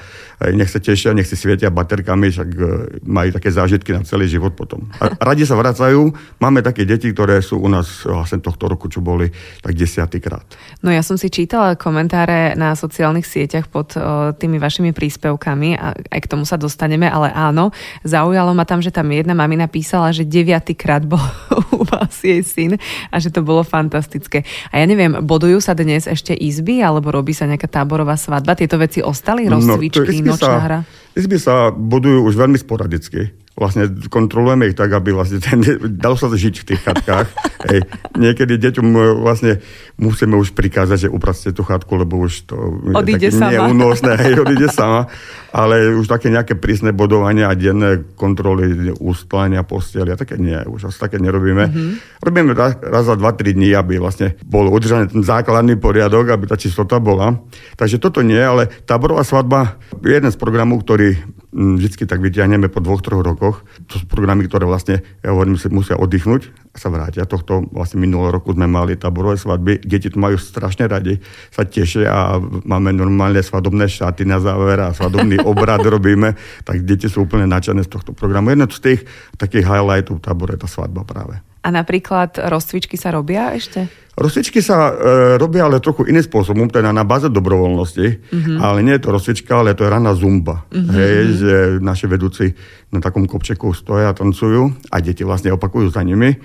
nech 0.52 0.68
sa 0.68 0.76
tešia, 0.76 1.16
nech 1.16 1.24
si 1.24 1.40
svietia 1.40 1.72
baterkami, 1.72 2.28
však 2.28 2.48
e, 2.52 2.62
majú 3.08 3.32
také 3.32 3.48
zážitky 3.48 3.96
na 3.96 4.04
celý 4.04 4.28
život 4.28 4.52
potom. 4.52 4.92
A 5.00 5.16
radi 5.24 5.48
sa 5.48 5.56
vracajú, 5.56 6.12
máme 6.36 6.60
také 6.60 6.84
deti, 6.84 7.08
ktoré 7.16 7.40
sú 7.40 7.64
u 7.64 7.68
nás 7.72 8.04
vlastne 8.04 8.44
tohto 8.44 8.68
roku, 8.68 8.92
čo 8.92 9.00
boli 9.00 9.32
tak 9.64 9.72
desiatýkrát. 9.72 10.44
No 10.84 10.92
ja 10.92 11.00
som 11.00 11.16
si 11.16 11.32
čítala 11.32 11.80
komentáre 11.80 12.52
na 12.60 12.76
sociálnych 12.76 13.24
sieťach 13.24 13.72
pod 13.72 13.96
o, 13.96 14.36
tými 14.36 14.60
vašimi 14.60 14.92
príspevkami 14.92 15.80
a 15.80 15.96
aj 15.96 16.20
k 16.20 16.30
tomu 16.30 16.44
sa 16.44 16.60
dostaneme, 16.60 17.08
ale 17.08 17.32
áno, 17.32 17.72
zaujalo 18.04 18.52
ma 18.52 18.68
tam, 18.68 18.84
že 18.84 18.92
tam 18.92 19.08
jedna 19.08 19.32
mamina 19.32 19.64
písala, 19.64 20.12
že 20.12 20.28
deviatýkrát 20.28 20.89
prvýkrát 20.90 21.06
bol 21.06 21.22
u 21.80 21.86
vás 21.86 22.18
jej 22.18 22.42
syn 22.42 22.74
a 23.14 23.16
že 23.22 23.30
to 23.30 23.46
bolo 23.46 23.62
fantastické. 23.62 24.42
A 24.74 24.82
ja 24.82 24.86
neviem, 24.90 25.22
bodujú 25.22 25.62
sa 25.62 25.78
dnes 25.78 26.10
ešte 26.10 26.34
izby 26.34 26.82
alebo 26.82 27.14
robí 27.14 27.30
sa 27.30 27.46
nejaká 27.46 27.70
táborová 27.70 28.18
svadba? 28.18 28.58
Tieto 28.58 28.74
veci 28.74 28.98
ostali? 28.98 29.46
No, 29.46 29.62
Rozcvičky, 29.62 30.26
no, 30.26 30.34
nočná 30.34 30.58
sa, 30.58 30.66
hra? 30.66 30.78
Izby 31.14 31.38
sa 31.38 31.70
bodujú 31.70 32.26
už 32.26 32.34
veľmi 32.34 32.58
sporadicky 32.58 33.30
vlastne 33.60 33.92
kontrolujeme 34.08 34.72
ich 34.72 34.76
tak, 34.78 34.88
aby 34.96 35.12
vlastne 35.12 35.36
ten, 35.36 35.60
dalo 36.00 36.16
sa 36.16 36.32
žiť 36.32 36.64
v 36.64 36.66
tých 36.72 36.80
chatkách. 36.80 37.28
Hej. 37.68 37.84
Niekedy 38.16 38.56
deťom 38.56 38.88
e, 38.88 39.00
vlastne 39.20 39.60
musíme 40.00 40.40
už 40.40 40.56
prikázať, 40.56 41.06
že 41.06 41.08
upracte 41.12 41.52
tú 41.52 41.60
chatku, 41.60 41.92
lebo 42.00 42.24
už 42.24 42.48
to 42.48 42.56
odíde 42.96 43.28
je 43.28 43.36
také 43.36 43.60
neúnosné, 43.60 44.16
hej, 44.16 44.40
odíde 44.40 44.72
sama. 44.72 45.12
Ale 45.50 45.98
už 45.98 46.06
také 46.06 46.30
nejaké 46.30 46.54
prísne 46.54 46.94
bodovanie 46.94 47.42
a 47.42 47.58
denné 47.58 48.06
kontroly 48.14 48.94
ustlania 49.02 49.66
posteli 49.66 50.14
a 50.14 50.18
také 50.18 50.38
nie, 50.38 50.54
už 50.54 50.90
asi 50.90 50.98
také 51.02 51.18
nerobíme. 51.18 51.64
Mm-hmm. 51.66 52.22
Robíme 52.22 52.54
raz, 52.54 52.78
raz 52.78 53.04
za 53.10 53.18
2-3 53.18 53.58
dní, 53.58 53.74
aby 53.74 53.98
vlastne 53.98 54.38
bol 54.46 54.70
udržaný 54.70 55.10
ten 55.10 55.22
základný 55.26 55.74
poriadok, 55.74 56.30
aby 56.30 56.46
tá 56.46 56.54
čistota 56.54 57.02
bola. 57.02 57.34
Takže 57.74 57.98
toto 57.98 58.22
nie, 58.22 58.38
ale 58.38 58.70
táborová 58.86 59.26
svadba 59.26 59.80
je 59.98 60.14
jeden 60.14 60.30
z 60.30 60.38
programov, 60.38 60.86
ktorý 60.86 61.18
vždy 61.50 62.06
tak 62.06 62.22
vyťahneme 62.22 62.70
po 62.70 62.78
dvoch, 62.78 63.02
troch 63.02 63.26
rokoch. 63.26 63.66
To 63.90 63.98
sú 63.98 64.06
programy, 64.06 64.46
ktoré 64.46 64.70
vlastne, 64.70 65.02
ja 65.26 65.34
hovorím, 65.34 65.58
si 65.58 65.66
musia 65.66 65.98
oddychnúť 65.98 66.69
sa 66.70 66.86
vrátia. 66.86 67.26
Tohto 67.26 67.66
vlastne 67.74 67.98
minulého 67.98 68.30
roku 68.30 68.54
sme 68.54 68.70
mali 68.70 68.94
táborové 68.94 69.34
svadby. 69.34 69.82
Deti 69.82 70.06
to 70.06 70.22
majú 70.22 70.38
strašne 70.38 70.86
radi, 70.86 71.18
sa 71.50 71.66
tešia 71.66 72.06
a 72.06 72.38
máme 72.40 72.94
normálne 72.94 73.42
svadobné 73.42 73.90
šaty 73.90 74.22
na 74.22 74.38
záver 74.38 74.78
a 74.78 74.94
svadobný 74.94 75.42
obrad 75.50 75.82
robíme. 75.82 76.38
Tak 76.62 76.86
deti 76.86 77.10
sú 77.10 77.26
úplne 77.26 77.50
nadšené 77.50 77.82
z 77.82 77.90
tohto 77.90 78.14
programu. 78.14 78.54
Jedno 78.54 78.70
z 78.70 78.80
tých 78.80 79.00
takých 79.34 79.66
highlightov 79.66 80.22
tábore 80.22 80.54
je 80.54 80.62
tá 80.62 80.68
svadba 80.70 81.02
práve. 81.02 81.49
A 81.60 81.68
napríklad 81.68 82.40
rozcvičky 82.40 82.96
sa 82.96 83.12
robia 83.12 83.52
ešte? 83.52 83.84
Rozcvičky 84.16 84.60
sa 84.60 84.90
e, 84.90 84.92
robia 85.40 85.64
ale 85.64 85.80
trochu 85.80 86.08
iným 86.08 86.24
spôsobom, 86.24 86.68
teda 86.68 86.92
na 86.92 87.04
báze 87.04 87.28
dobrovoľnosti, 87.28 88.06
mm-hmm. 88.32 88.56
ale 88.60 88.84
nie 88.84 88.96
je 88.96 89.02
to 89.04 89.12
rozcvička, 89.12 89.52
ale 89.60 89.76
to 89.76 89.84
je 89.84 89.92
raná 89.92 90.12
zumba. 90.16 90.64
Mm-hmm. 90.72 90.92
Hej, 90.92 91.16
že 91.40 91.54
naši 91.80 92.06
vedúci 92.08 92.52
na 92.92 93.00
takom 93.00 93.24
kopčeku 93.24 93.72
stoja 93.72 94.12
a 94.12 94.16
tancujú 94.16 94.72
a 94.92 94.96
deti 95.04 95.24
vlastne 95.24 95.52
opakujú 95.56 95.92
za 95.92 96.00
nimi. 96.04 96.36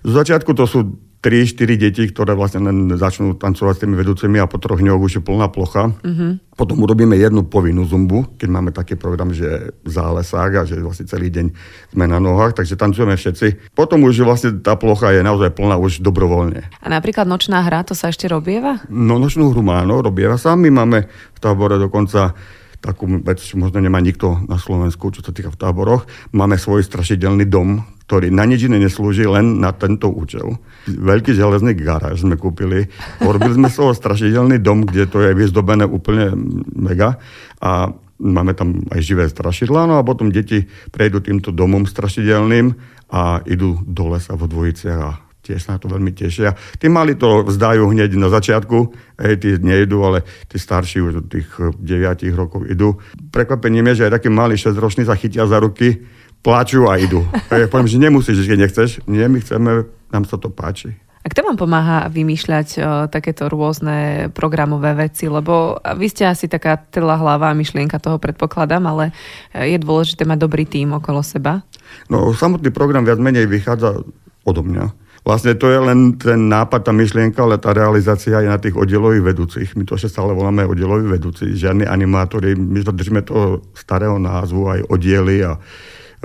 Z 0.00 0.10
začiatku 0.10 0.54
to 0.56 0.64
sú 0.64 1.09
3-4 1.20 1.76
deti, 1.76 2.02
ktoré 2.08 2.32
vlastne 2.32 2.64
začnú 2.96 3.36
tancovať 3.36 3.74
s 3.76 3.82
tými 3.84 3.92
vedúcimi 3.92 4.40
a 4.40 4.48
po 4.48 4.56
troch 4.56 4.80
dňoch 4.80 5.00
už 5.04 5.12
je 5.20 5.22
plná 5.22 5.52
plocha. 5.52 5.92
Mm-hmm. 6.00 6.56
Potom 6.56 6.80
urobíme 6.80 7.12
jednu 7.12 7.44
povinnú 7.44 7.84
zumbu, 7.84 8.40
keď 8.40 8.48
máme 8.48 8.72
taký 8.72 8.96
program, 8.96 9.28
že 9.28 9.76
zálesák 9.84 10.50
a 10.56 10.62
že 10.64 10.80
vlastne 10.80 11.04
celý 11.04 11.28
deň 11.28 11.46
sme 11.92 12.04
na 12.08 12.16
nohách, 12.16 12.56
takže 12.56 12.80
tancujeme 12.80 13.20
všetci. 13.20 13.76
Potom 13.76 14.00
už 14.08 14.24
vlastne 14.24 14.64
tá 14.64 14.80
plocha 14.80 15.12
je 15.12 15.20
naozaj 15.20 15.52
plná 15.52 15.76
už 15.76 16.00
dobrovoľne. 16.00 16.72
A 16.80 16.86
napríklad 16.88 17.28
nočná 17.28 17.68
hra, 17.68 17.84
to 17.84 17.92
sa 17.92 18.08
ešte 18.08 18.24
robieva? 18.24 18.80
No 18.88 19.20
nočnú 19.20 19.52
hru 19.52 19.60
má, 19.60 19.84
no, 19.84 20.00
robieva 20.00 20.40
sa. 20.40 20.56
My 20.56 20.72
máme 20.72 21.04
v 21.36 21.38
tábore 21.40 21.76
dokonca 21.76 22.32
takú 22.80 23.04
vec, 23.20 23.44
čo 23.44 23.60
možno 23.60 23.76
nemá 23.84 24.00
nikto 24.00 24.40
na 24.48 24.56
Slovensku, 24.56 25.12
čo 25.12 25.20
sa 25.20 25.36
týka 25.36 25.52
v 25.52 25.60
táboroch. 25.60 26.08
Máme 26.32 26.56
svoj 26.56 26.80
strašidelný 26.80 27.44
dom, 27.44 27.84
ktorý 28.10 28.34
na 28.34 28.42
nič 28.42 28.66
iné 28.66 28.82
neslúži, 28.82 29.22
len 29.22 29.62
na 29.62 29.70
tento 29.70 30.10
účel. 30.10 30.58
Veľký 30.90 31.30
železný 31.30 31.78
garáž 31.78 32.26
sme 32.26 32.34
kúpili. 32.34 32.90
Urobili 33.22 33.54
sme 33.54 33.70
z 33.70 33.78
toho 33.78 33.94
strašidelný 33.94 34.58
dom, 34.58 34.82
kde 34.82 35.06
to 35.06 35.22
je 35.22 35.30
vyzdobené 35.30 35.86
úplne 35.86 36.34
mega. 36.74 37.22
A 37.62 37.86
máme 38.18 38.58
tam 38.58 38.82
aj 38.90 38.98
živé 38.98 39.30
strašidlá, 39.30 39.86
no 39.86 39.94
a 39.94 40.02
potom 40.02 40.34
deti 40.34 40.66
prejdú 40.90 41.22
týmto 41.22 41.54
domom 41.54 41.86
strašidelným 41.86 42.74
a 43.14 43.46
idú 43.46 43.78
do 43.86 44.10
lesa 44.10 44.34
vo 44.34 44.50
dvojiciach 44.50 44.98
a 44.98 45.22
tiež 45.46 45.62
sa 45.62 45.78
na 45.78 45.78
to 45.78 45.86
veľmi 45.86 46.10
tešia. 46.10 46.58
Tí 46.82 46.90
mali 46.90 47.14
to 47.14 47.46
vzdajú 47.46 47.94
hneď 47.94 48.10
na 48.18 48.26
začiatku, 48.26 48.90
hej, 49.22 49.34
tí 49.38 49.50
nejdu, 49.54 50.02
ale 50.02 50.26
tí 50.50 50.58
starší 50.58 50.98
už 50.98 51.14
od 51.22 51.26
tých 51.30 51.46
9 51.78 52.26
rokov 52.34 52.66
idú. 52.66 52.98
Prekvapením 53.30 53.94
je, 53.94 54.02
že 54.02 54.06
aj 54.10 54.18
takí 54.18 54.28
malí 54.34 54.58
6-roční 54.58 55.06
sa 55.06 55.14
chytia 55.14 55.46
za 55.46 55.62
ruky, 55.62 56.02
plačú 56.40 56.88
a 56.88 56.96
idú. 56.96 57.24
Ja 57.52 57.68
poviem, 57.68 57.88
že 57.90 58.00
nemusíš, 58.00 58.48
keď 58.48 58.58
nechceš. 58.68 58.90
Nie, 59.04 59.28
my 59.28 59.38
chceme, 59.40 59.88
nám 60.12 60.24
sa 60.24 60.36
to 60.40 60.48
páči. 60.48 60.96
A 61.20 61.28
kto 61.28 61.44
vám 61.44 61.60
pomáha 61.60 62.08
vymýšľať 62.08 62.68
o, 62.80 62.80
takéto 63.12 63.52
rôzne 63.52 64.32
programové 64.32 64.96
veci? 64.96 65.28
Lebo 65.28 65.76
vy 65.76 66.06
ste 66.08 66.24
asi 66.24 66.48
taká 66.48 66.80
trla 66.80 67.20
hlava 67.20 67.52
a 67.52 67.58
myšlienka 67.58 68.00
toho 68.00 68.16
predpokladám, 68.16 68.88
ale 68.88 69.12
je 69.52 69.76
dôležité 69.76 70.24
mať 70.24 70.38
dobrý 70.40 70.64
tým 70.64 70.96
okolo 70.96 71.20
seba. 71.20 71.60
No, 72.08 72.32
samotný 72.32 72.72
program 72.72 73.04
viac 73.04 73.20
menej 73.20 73.44
vychádza 73.44 74.00
odo 74.48 74.62
mňa 74.64 75.10
Vlastne 75.20 75.52
to 75.52 75.68
je 75.68 75.76
len 75.76 76.16
ten 76.16 76.48
nápad, 76.48 76.80
tá 76.80 76.92
myšlienka, 76.96 77.44
ale 77.44 77.60
tá 77.60 77.76
realizácia 77.76 78.40
je 78.40 78.48
na 78.48 78.56
tých 78.56 78.72
oddielových 78.72 79.24
vedúcich. 79.24 79.68
My 79.76 79.84
to 79.84 80.00
ešte 80.00 80.16
stále 80.16 80.32
voláme 80.32 80.64
oddieloví 80.64 81.12
vedúci, 81.12 81.52
žiadni 81.52 81.84
animátori. 81.84 82.56
My 82.56 82.80
to 82.80 82.96
držíme 82.96 83.20
toho 83.28 83.60
starého 83.76 84.16
názvu, 84.16 84.72
aj 84.72 84.80
oddiely 84.88 85.44
a 85.44 85.52
e, 85.54 85.60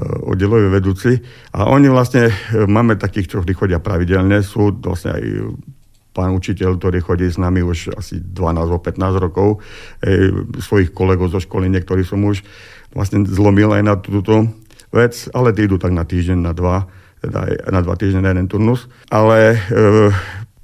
oddeloví 0.04 0.68
vedúci. 0.68 1.24
A 1.56 1.72
oni 1.72 1.88
vlastne, 1.88 2.28
e, 2.28 2.34
máme 2.68 3.00
takých, 3.00 3.32
čo 3.32 3.38
vždy 3.40 3.54
chodia 3.56 3.80
pravidelne, 3.80 4.44
sú 4.44 4.76
vlastne 4.84 5.16
aj 5.16 5.24
pán 6.16 6.32
učiteľ, 6.32 6.80
ktorý 6.80 7.00
chodí 7.04 7.28
s 7.28 7.36
nami 7.36 7.60
už 7.60 7.96
asi 7.96 8.20
12 8.24 8.80
15 8.80 9.20
rokov, 9.20 9.60
e, 10.04 10.32
svojich 10.60 10.96
kolegov 10.96 11.32
zo 11.32 11.44
školy, 11.44 11.68
niektorí 11.68 12.08
som 12.08 12.24
už 12.24 12.44
vlastne 12.96 13.28
zlomil 13.28 13.72
aj 13.76 13.84
na 13.84 13.96
túto 14.00 14.48
vec, 14.96 15.28
ale 15.36 15.52
tí 15.52 15.68
idú 15.68 15.76
tak 15.76 15.92
na 15.92 16.08
týždeň, 16.08 16.40
na 16.40 16.56
dva 16.56 16.88
teda 17.26 17.40
aj 17.42 17.74
na 17.74 17.82
dva 17.82 17.96
týždne 17.98 18.22
na 18.22 18.32
jeden 18.32 18.46
turnus. 18.46 18.86
Ale 19.10 19.58
e, 19.58 20.14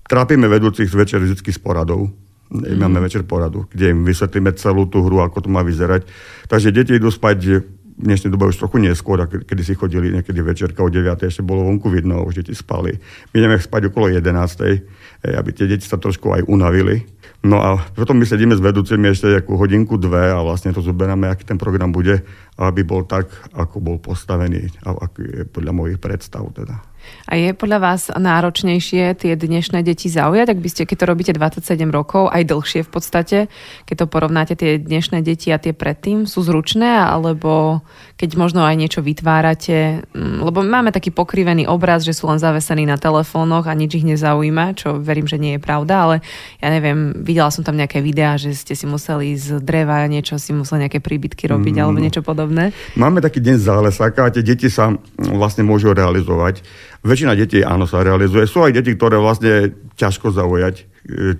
trápime 0.05 0.45
vedúcich 0.45 0.89
večer 0.93 1.23
vždy 1.25 1.41
s 1.41 1.57
poradou. 1.57 2.13
Mm. 2.51 2.83
Máme 2.83 2.99
večer 2.99 3.23
poradu, 3.23 3.63
kde 3.71 3.95
im 3.95 4.03
vysvetlíme 4.03 4.51
celú 4.59 4.83
tú 4.91 4.99
hru, 5.07 5.23
ako 5.23 5.47
to 5.47 5.49
má 5.49 5.63
vyzerať. 5.63 6.03
Takže 6.51 6.75
deti 6.75 6.99
idú 6.99 7.07
spať 7.07 7.63
dnešnej 8.01 8.33
dobe 8.33 8.49
už 8.49 8.57
trochu 8.57 8.81
neskôr, 8.81 9.21
kedy 9.25 9.61
si 9.61 9.73
chodili 9.77 10.09
niekedy 10.09 10.41
večerka 10.41 10.81
o 10.81 10.89
9. 10.89 11.07
ešte 11.21 11.45
bolo 11.45 11.63
vonku 11.69 11.87
vidno, 11.87 12.25
už 12.25 12.41
deti 12.41 12.57
spali. 12.57 12.97
My 13.31 13.35
ideme 13.39 13.61
spať 13.61 13.93
okolo 13.93 14.09
11. 14.09 15.29
aby 15.29 15.49
tie 15.53 15.69
deti 15.69 15.85
sa 15.85 16.01
trošku 16.01 16.33
aj 16.33 16.49
unavili. 16.49 17.05
No 17.41 17.57
a 17.57 17.77
potom 17.97 18.21
my 18.21 18.25
sedíme 18.25 18.53
s 18.53 18.61
vedúcimi 18.61 19.09
ešte 19.09 19.41
ako 19.41 19.57
hodinku, 19.57 19.97
dve 19.97 20.29
a 20.29 20.41
vlastne 20.45 20.73
to 20.73 20.81
zoberáme, 20.85 21.25
aký 21.25 21.41
ten 21.41 21.57
program 21.57 21.89
bude, 21.89 22.21
aby 22.61 22.81
bol 22.85 23.05
tak, 23.05 23.33
ako 23.53 23.81
bol 23.81 23.97
postavený 23.97 24.69
a 24.85 24.93
aký 24.93 25.25
je 25.25 25.43
podľa 25.49 25.73
mojich 25.73 25.97
predstav 25.97 26.45
teda. 26.53 26.90
A 27.29 27.39
je 27.39 27.55
podľa 27.55 27.79
vás 27.79 28.11
náročnejšie 28.11 29.15
tie 29.15 29.33
dnešné 29.37 29.81
deti 29.85 30.11
zaujať, 30.11 30.47
ak 30.51 30.59
by 30.59 30.69
ste, 30.69 30.81
keď 30.85 30.97
to 30.97 31.05
robíte 31.09 31.31
27 31.33 31.87
rokov, 31.89 32.27
aj 32.29 32.43
dlhšie 32.47 32.81
v 32.83 32.91
podstate, 32.91 33.37
keď 33.87 33.95
to 34.03 34.05
porovnáte 34.11 34.53
tie 34.57 34.81
dnešné 34.81 35.23
deti 35.23 35.53
a 35.53 35.61
tie 35.61 35.71
predtým, 35.71 36.27
sú 36.27 36.43
zručné, 36.43 37.01
alebo 37.01 37.81
keď 38.21 38.37
možno 38.37 38.61
aj 38.61 38.77
niečo 38.77 39.01
vytvárate, 39.01 40.05
mm, 40.13 40.45
lebo 40.45 40.61
máme 40.61 40.93
taký 40.93 41.09
pokrivený 41.09 41.65
obraz, 41.65 42.05
že 42.05 42.13
sú 42.13 42.29
len 42.29 42.37
zavesení 42.37 42.85
na 42.85 43.01
telefónoch 43.01 43.65
a 43.65 43.73
nič 43.73 43.97
ich 43.97 44.05
nezaujíma, 44.05 44.77
čo 44.77 45.01
verím, 45.01 45.25
že 45.25 45.41
nie 45.41 45.57
je 45.57 45.61
pravda, 45.65 46.05
ale 46.05 46.15
ja 46.61 46.69
neviem, 46.69 47.17
videla 47.17 47.49
som 47.49 47.65
tam 47.65 47.81
nejaké 47.81 47.97
videá, 48.05 48.37
že 48.37 48.53
ste 48.53 48.77
si 48.77 48.85
museli 48.85 49.33
z 49.33 49.57
dreva 49.57 50.05
niečo 50.05 50.37
si 50.37 50.53
museli 50.53 50.85
nejaké 50.85 51.01
príbytky 51.01 51.49
robiť 51.49 51.73
mm. 51.73 51.81
alebo 51.81 51.97
niečo 51.97 52.21
podobné. 52.21 52.77
Máme 52.93 53.25
taký 53.25 53.41
deň 53.41 53.57
zálesáka 53.57 54.29
a 54.29 54.33
tie 54.33 54.45
deti 54.45 54.69
sa 54.69 54.93
vlastne 55.17 55.65
môžu 55.65 55.89
realizovať. 55.97 56.61
Väčšina 57.01 57.33
detí 57.33 57.65
áno 57.65 57.89
sa 57.89 58.05
realizuje. 58.05 58.45
Sú 58.45 58.61
aj 58.61 58.77
deti, 58.77 58.93
ktoré 58.93 59.17
vlastne 59.17 59.73
ťažko 59.97 60.29
zaujať. 60.29 60.90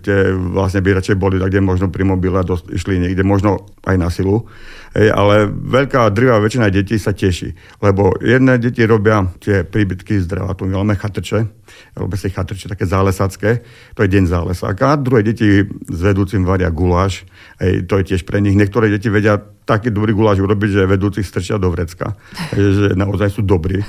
Tie 0.02 0.18
vlastne 0.34 0.82
by 0.82 0.98
radšej 0.98 1.22
boli 1.22 1.38
tak, 1.38 1.54
kde 1.54 1.62
možno 1.62 1.94
pri 1.94 2.02
mobile 2.02 2.42
dosť, 2.42 2.74
išli 2.74 2.98
niekde, 2.98 3.22
možno 3.22 3.70
aj 3.86 3.96
na 3.96 4.10
silu. 4.10 4.50
Ej, 4.98 5.14
ale 5.14 5.46
veľká 5.54 6.10
drvá 6.10 6.42
väčšina 6.42 6.74
detí 6.74 6.98
sa 6.98 7.14
teší. 7.14 7.54
Lebo 7.78 8.18
jedné 8.18 8.58
deti 8.58 8.82
robia 8.90 9.30
tie 9.38 9.62
príbytky 9.62 10.18
z 10.18 10.26
dreva, 10.26 10.58
tu 10.58 10.66
máme 10.66 10.98
chatrče, 10.98 11.46
robia 11.94 12.18
si 12.18 12.34
chatrče 12.34 12.74
také 12.74 12.90
zálesacké, 12.90 13.62
to 13.94 14.02
je 14.02 14.10
deň 14.10 14.26
zálesáka. 14.34 14.98
A 14.98 15.00
druhé 15.00 15.22
deti 15.22 15.62
s 15.70 16.00
vedúcim 16.02 16.42
varia 16.42 16.74
guláš, 16.74 17.24
ej, 17.62 17.86
to 17.86 18.02
je 18.02 18.18
tiež 18.18 18.26
pre 18.26 18.42
nich. 18.42 18.58
Niektoré 18.58 18.90
deti 18.90 19.14
vedia 19.14 19.38
taký 19.72 19.88
dobrý 19.88 20.12
guláš 20.12 20.44
urobiť, 20.44 20.70
že 20.76 20.84
vedúcich 20.84 21.24
strčia 21.24 21.56
do 21.56 21.72
vrecka. 21.72 22.20
že 22.52 22.92
naozaj 23.00 23.32
sú 23.32 23.42
dobrí. 23.48 23.80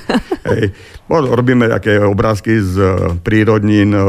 Hej. 0.47 0.71
Robíme 1.11 1.67
také 1.67 1.99
obrázky 1.99 2.63
z 2.63 2.73
e, 2.79 2.87
prírodnín, 3.19 3.91
e, 3.91 4.01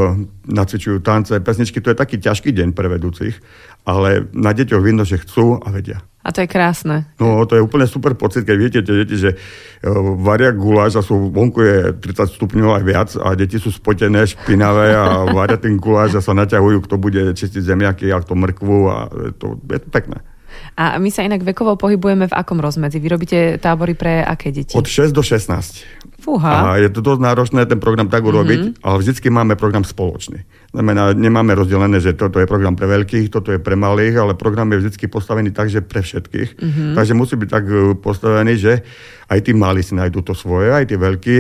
nacvičujú 0.47 1.03
tance, 1.03 1.35
pesničky. 1.43 1.83
To 1.83 1.91
je 1.91 1.99
taký 1.99 2.23
ťažký 2.23 2.55
deň 2.55 2.71
pre 2.71 2.87
vedúcich, 2.87 3.35
ale 3.83 4.31
na 4.31 4.55
deťoch 4.55 4.83
vidno, 4.83 5.03
že 5.03 5.19
chcú 5.19 5.59
a 5.59 5.69
vedia. 5.75 5.99
A 6.25 6.33
to 6.33 6.41
je 6.41 6.49
krásne. 6.49 7.05
No, 7.21 7.45
to 7.45 7.61
je 7.61 7.61
úplne 7.61 7.85
super 7.85 8.17
pocit, 8.17 8.49
keď 8.49 8.57
viete, 8.57 8.81
tie 8.81 8.97
deti, 9.05 9.21
že 9.21 9.37
e, 9.37 9.37
varia 10.25 10.57
guláš 10.57 10.97
a 10.97 11.03
sú, 11.05 11.29
vonku 11.29 11.61
je 11.61 11.77
30 12.01 12.41
stupňov 12.41 12.81
aj 12.81 12.85
viac 12.89 13.11
a 13.21 13.37
deti 13.37 13.61
sú 13.61 13.69
spotené, 13.69 14.25
špinavé 14.25 14.97
a 14.97 15.29
varia 15.29 15.61
ten 15.61 15.77
guláš 15.77 16.17
a 16.17 16.25
sa 16.25 16.33
naťahujú, 16.33 16.81
kto 16.89 16.97
bude 16.97 17.37
čistiť 17.37 17.61
zemiaky 17.61 18.09
a 18.09 18.25
kto 18.25 18.33
mrkvu 18.41 18.79
a 18.89 18.97
to 19.37 19.61
je 19.69 19.79
to 19.85 19.89
pekné. 19.93 20.25
A 20.75 20.99
my 20.99 21.11
sa 21.13 21.23
inak 21.23 21.47
vekovo 21.47 21.79
pohybujeme 21.79 22.27
v 22.27 22.35
akom 22.35 22.59
rozmedzi? 22.59 22.99
Vy 22.99 23.09
robíte 23.09 23.39
tábory 23.63 23.95
pre 23.95 24.23
aké 24.27 24.51
deti? 24.51 24.75
Od 24.75 24.87
6 24.87 25.15
do 25.15 25.23
16. 25.23 26.05
Fúha. 26.25 26.73
A 26.73 26.81
je 26.81 26.89
to 26.89 27.05
dosť 27.05 27.21
náročné 27.21 27.61
ten 27.69 27.77
program 27.77 28.09
tak 28.09 28.25
urobiť, 28.25 28.61
mm-hmm. 28.61 28.85
ale 28.87 28.97
vždycky 28.97 29.29
máme 29.29 29.61
program 29.61 29.85
spoločný. 29.85 30.41
Znamená, 30.73 31.13
nemáme 31.13 31.53
rozdelené, 31.53 32.01
že 32.01 32.17
toto 32.17 32.41
je 32.41 32.49
program 32.49 32.75
pre 32.75 32.89
veľkých, 32.89 33.29
toto 33.29 33.53
je 33.53 33.61
pre 33.61 33.77
malých, 33.77 34.19
ale 34.19 34.33
program 34.33 34.73
je 34.73 34.83
vždycky 34.83 35.07
postavený 35.07 35.53
tak, 35.53 35.69
že 35.69 35.85
pre 35.85 36.01
všetkých. 36.01 36.51
Mm-hmm. 36.57 36.91
Takže 36.97 37.13
musí 37.13 37.37
byť 37.37 37.51
tak 37.53 37.65
e, 37.69 37.95
postavený, 37.95 38.55
že 38.57 38.83
aj 39.29 39.39
tí 39.45 39.53
malí 39.53 39.85
si 39.85 39.95
nájdú 39.95 40.25
to 40.25 40.33
svoje, 40.33 40.73
aj 40.73 40.91
tí 40.91 40.97
veľkí 40.97 41.37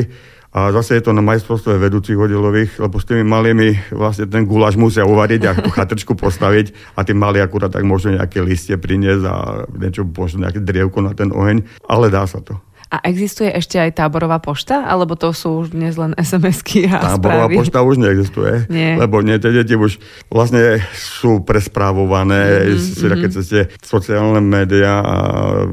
a 0.54 0.70
zase 0.70 1.02
je 1.02 1.10
to 1.10 1.10
na 1.10 1.18
majstrovstve 1.18 1.82
vedúcich 1.82 2.14
oddelových, 2.14 2.78
lebo 2.78 3.02
s 3.02 3.10
tými 3.10 3.26
malými 3.26 3.90
vlastne 3.90 4.30
ten 4.30 4.46
guláš 4.46 4.78
musia 4.78 5.02
uvariť 5.02 5.42
a 5.50 5.58
tú 5.58 5.66
chatrčku 5.76 6.14
postaviť 6.14 6.94
a 6.94 7.02
tí 7.02 7.10
mali 7.10 7.42
akurát 7.42 7.74
tak 7.74 7.82
možno 7.82 8.14
nejaké 8.14 8.38
listie 8.38 8.78
priniesť 8.78 9.24
a 9.26 9.66
niečo, 9.74 10.06
možno 10.06 10.46
nejaké 10.46 10.62
drievko 10.62 11.02
na 11.02 11.10
ten 11.10 11.34
oheň, 11.34 11.66
ale 11.90 12.06
dá 12.06 12.22
sa 12.30 12.38
to. 12.38 12.54
A 12.94 13.02
existuje 13.10 13.50
ešte 13.50 13.74
aj 13.74 13.98
táborová 13.98 14.38
pošta? 14.38 14.86
Alebo 14.86 15.18
to 15.18 15.34
sú 15.34 15.66
už 15.66 15.74
dnes 15.74 15.98
len 15.98 16.14
SMS-ky 16.14 16.86
a 16.86 17.02
Táborová 17.02 17.50
správy? 17.50 17.54
pošta 17.58 17.78
už 17.82 17.96
neexistuje. 17.98 18.70
Nie. 18.70 18.94
Lebo 18.94 19.18
nie, 19.18 19.34
tie 19.42 19.50
deti 19.50 19.74
už 19.74 19.98
vlastne 20.30 20.78
sú 20.94 21.42
presprávované, 21.42 22.70
mm-hmm. 22.70 23.18
keď 23.18 23.30
ste 23.42 23.60
sociálne 23.82 24.38
médiá 24.38 25.02
a 25.02 25.16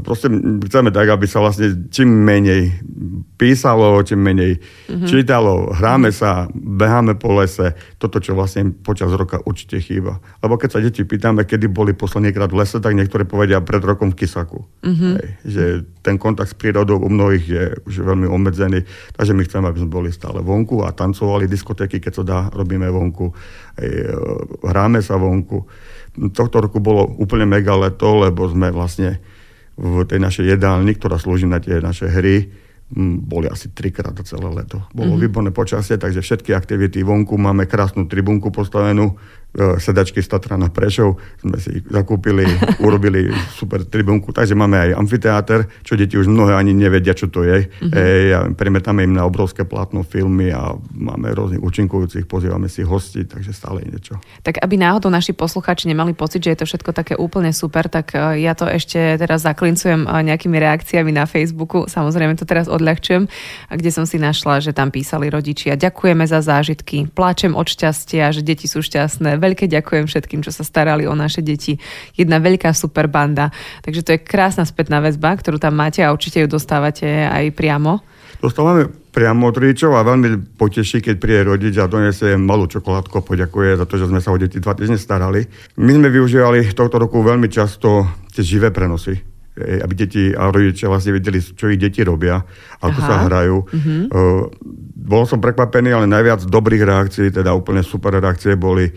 proste 0.01 0.33
chceme 0.65 0.89
tak, 0.89 1.13
aby 1.13 1.29
sa 1.29 1.45
vlastne 1.45 1.93
čím 1.93 2.09
menej 2.09 2.81
písalo, 3.41 3.97
čím 4.05 4.21
menej 4.21 4.61
mm-hmm. 4.61 5.09
čítalo, 5.09 5.73
hráme 5.73 6.13
mm-hmm. 6.13 6.21
sa, 6.21 6.45
beháme 6.53 7.17
po 7.17 7.33
lese. 7.33 7.73
Toto, 7.97 8.21
čo 8.21 8.37
vlastne 8.37 8.69
počas 8.69 9.09
roka 9.17 9.41
určite 9.41 9.81
chýba. 9.81 10.21
Lebo 10.45 10.61
keď 10.61 10.69
sa 10.69 10.77
deti 10.77 11.01
pýtame, 11.01 11.49
kedy 11.49 11.65
boli 11.65 11.97
poslednýkrát 11.97 12.53
v 12.53 12.61
lese, 12.61 12.77
tak 12.77 12.93
niektoré 12.93 13.25
povedia 13.25 13.57
pred 13.65 13.81
rokom 13.81 14.13
v 14.13 14.21
Kisaku. 14.21 14.61
Mm-hmm. 14.85 15.13
Hej, 15.17 15.27
že 15.49 15.63
ten 16.05 16.21
kontakt 16.21 16.53
s 16.53 16.55
prírodou 16.55 17.01
u 17.01 17.09
mnohých 17.09 17.45
je 17.49 17.63
už 17.89 18.05
veľmi 18.05 18.29
obmedzený, 18.29 18.85
takže 19.17 19.33
my 19.33 19.41
chceme, 19.49 19.65
aby 19.65 19.81
sme 19.81 19.89
boli 19.89 20.13
stále 20.13 20.45
vonku 20.45 20.85
a 20.85 20.93
tancovali 20.93 21.49
diskotéky, 21.49 21.97
keď 21.97 22.13
sa 22.21 22.23
dá, 22.23 22.39
robíme 22.53 22.85
vonku, 22.93 23.33
e, 23.81 24.05
hráme 24.61 25.01
sa 25.01 25.17
vonku. 25.17 25.65
Tohto 26.29 26.61
roku 26.61 26.77
bolo 26.77 27.09
úplne 27.17 27.49
mega 27.49 27.73
leto, 27.73 28.21
lebo 28.21 28.45
sme 28.45 28.69
vlastne 28.69 29.17
v 29.81 30.05
tej 30.05 30.21
našej 30.21 30.45
jedálni, 30.45 30.93
ktorá 30.93 31.17
slúži 31.17 31.49
na 31.49 31.57
tie 31.57 31.81
naše 31.81 32.05
hry, 32.05 32.60
boli 33.23 33.47
asi 33.47 33.71
trikrát 33.71 34.15
celé 34.27 34.47
leto. 34.51 34.83
Bolo 34.91 35.15
mm-hmm. 35.15 35.23
výborné 35.23 35.51
počasie, 35.55 35.95
takže 35.95 36.19
všetky 36.19 36.51
aktivity 36.51 37.03
vonku, 37.03 37.39
máme 37.39 37.65
krásnu 37.65 38.05
tribunku 38.05 38.51
postavenú, 38.51 39.15
sedačky 39.51 40.23
z 40.23 40.31
Tatra 40.31 40.55
na 40.55 40.71
Prešov 40.71 41.19
sme 41.43 41.59
si 41.59 41.83
zakúpili, 41.83 42.47
urobili 42.87 43.27
super 43.51 43.83
tribunku, 43.83 44.31
takže 44.31 44.55
máme 44.55 44.79
aj 44.79 44.89
amfiteáter, 44.95 45.67
čo 45.83 45.99
deti 45.99 46.15
už 46.15 46.31
mnohé 46.31 46.55
ani 46.55 46.71
nevedia, 46.71 47.11
čo 47.11 47.27
to 47.27 47.43
je. 47.43 47.67
Mm-hmm. 47.67 47.91
E, 47.91 48.55
premetáme 48.55 49.03
im 49.03 49.11
na 49.11 49.27
obrovské 49.27 49.67
plátno 49.67 50.07
filmy 50.07 50.55
a 50.55 50.71
máme 50.95 51.35
rôznych 51.35 51.59
účinkujúcich, 51.59 52.31
pozývame 52.31 52.71
si 52.71 52.87
hosti, 52.87 53.27
takže 53.27 53.51
stále 53.51 53.83
je 53.83 53.87
niečo. 53.91 54.13
Tak 54.39 54.63
aby 54.63 54.79
náhodou 54.79 55.11
naši 55.11 55.35
posluchači 55.35 55.91
nemali 55.91 56.15
pocit, 56.15 56.47
že 56.47 56.55
je 56.55 56.59
to 56.63 56.65
všetko 56.71 56.91
také 56.95 57.13
úplne 57.19 57.51
super, 57.51 57.91
tak 57.91 58.15
e, 58.15 58.39
ja 58.47 58.55
to 58.55 58.71
ešte 58.71 59.19
teraz 59.19 59.43
zaklincujem 59.43 60.07
e, 60.07 60.31
nejakými 60.31 60.55
reakciami 60.55 61.11
na 61.11 61.27
Facebooku, 61.27 61.91
samozrejme 61.91 62.39
to 62.39 62.47
teraz 62.47 62.71
odľahčujem, 62.71 63.27
kde 63.67 63.91
som 63.91 64.07
si 64.07 64.15
našla, 64.15 64.63
že 64.63 64.71
tam 64.71 64.95
písali 64.95 65.27
rodičia, 65.27 65.75
ďakujeme 65.75 66.23
za 66.23 66.39
zážitky, 66.39 67.11
pláčem 67.11 67.51
od 67.51 67.67
šťastia, 67.67 68.31
že 68.31 68.39
deti 68.45 68.69
sú 68.69 68.79
šťastné, 68.79 69.40
veľké 69.41 69.65
ďakujem 69.65 70.05
všetkým, 70.05 70.45
čo 70.45 70.53
sa 70.53 70.61
starali 70.61 71.09
o 71.09 71.17
naše 71.17 71.41
deti. 71.41 71.81
Jedna 72.13 72.37
veľká 72.37 72.69
super 72.77 73.09
banda. 73.09 73.49
Takže 73.81 74.01
to 74.05 74.09
je 74.13 74.19
krásna 74.21 74.63
spätná 74.69 75.01
väzba, 75.01 75.33
ktorú 75.33 75.57
tam 75.57 75.73
máte 75.73 76.05
a 76.05 76.13
určite 76.13 76.45
ju 76.45 76.47
dostávate 76.47 77.25
aj 77.25 77.49
priamo. 77.57 78.05
Dostávame 78.37 78.89
priamo 79.13 79.49
od 79.49 79.57
rodičov 79.57 79.93
a 79.97 80.07
veľmi 80.07 80.57
poteší, 80.57 81.03
keď 81.03 81.15
príde 81.17 81.41
rodič 81.45 81.75
a 81.77 81.89
donesie 81.89 82.37
malú 82.39 82.65
čokoládku 82.65 83.21
a 83.21 83.25
poďakuje 83.25 83.77
za 83.77 83.85
to, 83.85 83.99
že 83.99 84.09
sme 84.09 84.21
sa 84.23 84.33
o 84.33 84.37
deti 84.37 84.57
dva 84.57 84.73
týždne 84.73 84.97
starali. 84.97 85.45
My 85.77 85.93
sme 85.93 86.09
využívali 86.09 86.73
tohto 86.73 86.97
roku 86.97 87.21
veľmi 87.21 87.49
často 87.51 88.07
tie 88.33 88.41
živé 88.45 88.69
prenosy 88.71 89.31
aby 89.59 89.93
deti 89.93 90.31
a 90.31 90.47
rodičia 90.47 90.87
vlastne 90.87 91.19
vedeli, 91.19 91.43
čo 91.43 91.67
ich 91.67 91.75
deti 91.75 92.01
robia, 92.07 92.39
ako 92.79 92.99
Aha. 93.03 93.07
sa 93.07 93.15
hrajú. 93.27 93.57
Uh, 93.67 94.47
bol 94.95 95.27
som 95.27 95.43
prekvapený, 95.43 95.91
ale 95.91 96.07
najviac 96.07 96.47
dobrých 96.47 96.87
reakcií, 96.87 97.27
teda 97.35 97.51
úplne 97.51 97.83
super 97.83 98.15
reakcie 98.15 98.55
boli 98.55 98.87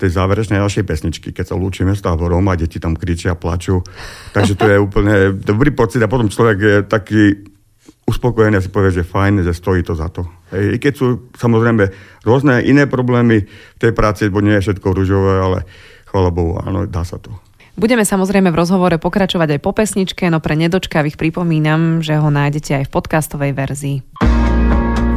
tej 0.00 0.16
záverečnej 0.16 0.56
našej 0.56 0.84
pesničky, 0.88 1.28
keď 1.36 1.52
sa 1.52 1.56
lúčime 1.60 1.92
s 1.92 2.00
táborom 2.00 2.42
a 2.48 2.56
deti 2.56 2.80
tam 2.80 2.96
kričia, 2.96 3.36
plačú. 3.36 3.84
Takže 4.32 4.56
to 4.56 4.64
je 4.64 4.76
úplne 4.80 5.36
dobrý 5.36 5.76
pocit 5.76 6.00
a 6.00 6.08
potom 6.08 6.32
človek 6.32 6.58
je 6.58 6.76
taký 6.88 7.22
uspokojený 8.08 8.58
a 8.58 8.64
si 8.64 8.72
povie, 8.72 8.90
že 8.90 9.06
fajn, 9.06 9.46
že 9.46 9.54
stojí 9.54 9.86
to 9.86 9.94
za 9.94 10.10
to. 10.10 10.26
Hej, 10.50 10.74
I 10.74 10.76
keď 10.82 10.92
sú 10.96 11.06
samozrejme 11.38 11.92
rôzne 12.26 12.58
iné 12.66 12.90
problémy 12.90 13.46
v 13.46 13.78
tej 13.78 13.92
práci, 13.94 14.32
bo 14.32 14.42
nie 14.42 14.58
je 14.58 14.66
všetko 14.66 14.88
rúžové, 14.90 15.38
ale 15.38 15.58
chvála 16.10 16.30
Bohu, 16.34 16.58
áno, 16.58 16.90
dá 16.90 17.06
sa 17.06 17.22
to. 17.22 17.30
Budeme 17.78 18.02
samozrejme 18.02 18.50
v 18.50 18.60
rozhovore 18.60 18.96
pokračovať 18.98 19.56
aj 19.56 19.60
po 19.62 19.72
pesničke, 19.72 20.26
no 20.28 20.42
pre 20.42 20.58
nedočkavých 20.58 21.16
pripomínam, 21.16 22.02
že 22.02 22.18
ho 22.18 22.28
nájdete 22.28 22.82
aj 22.82 22.84
v 22.90 22.92
podcastovej 22.92 23.52
verzii. 23.54 23.96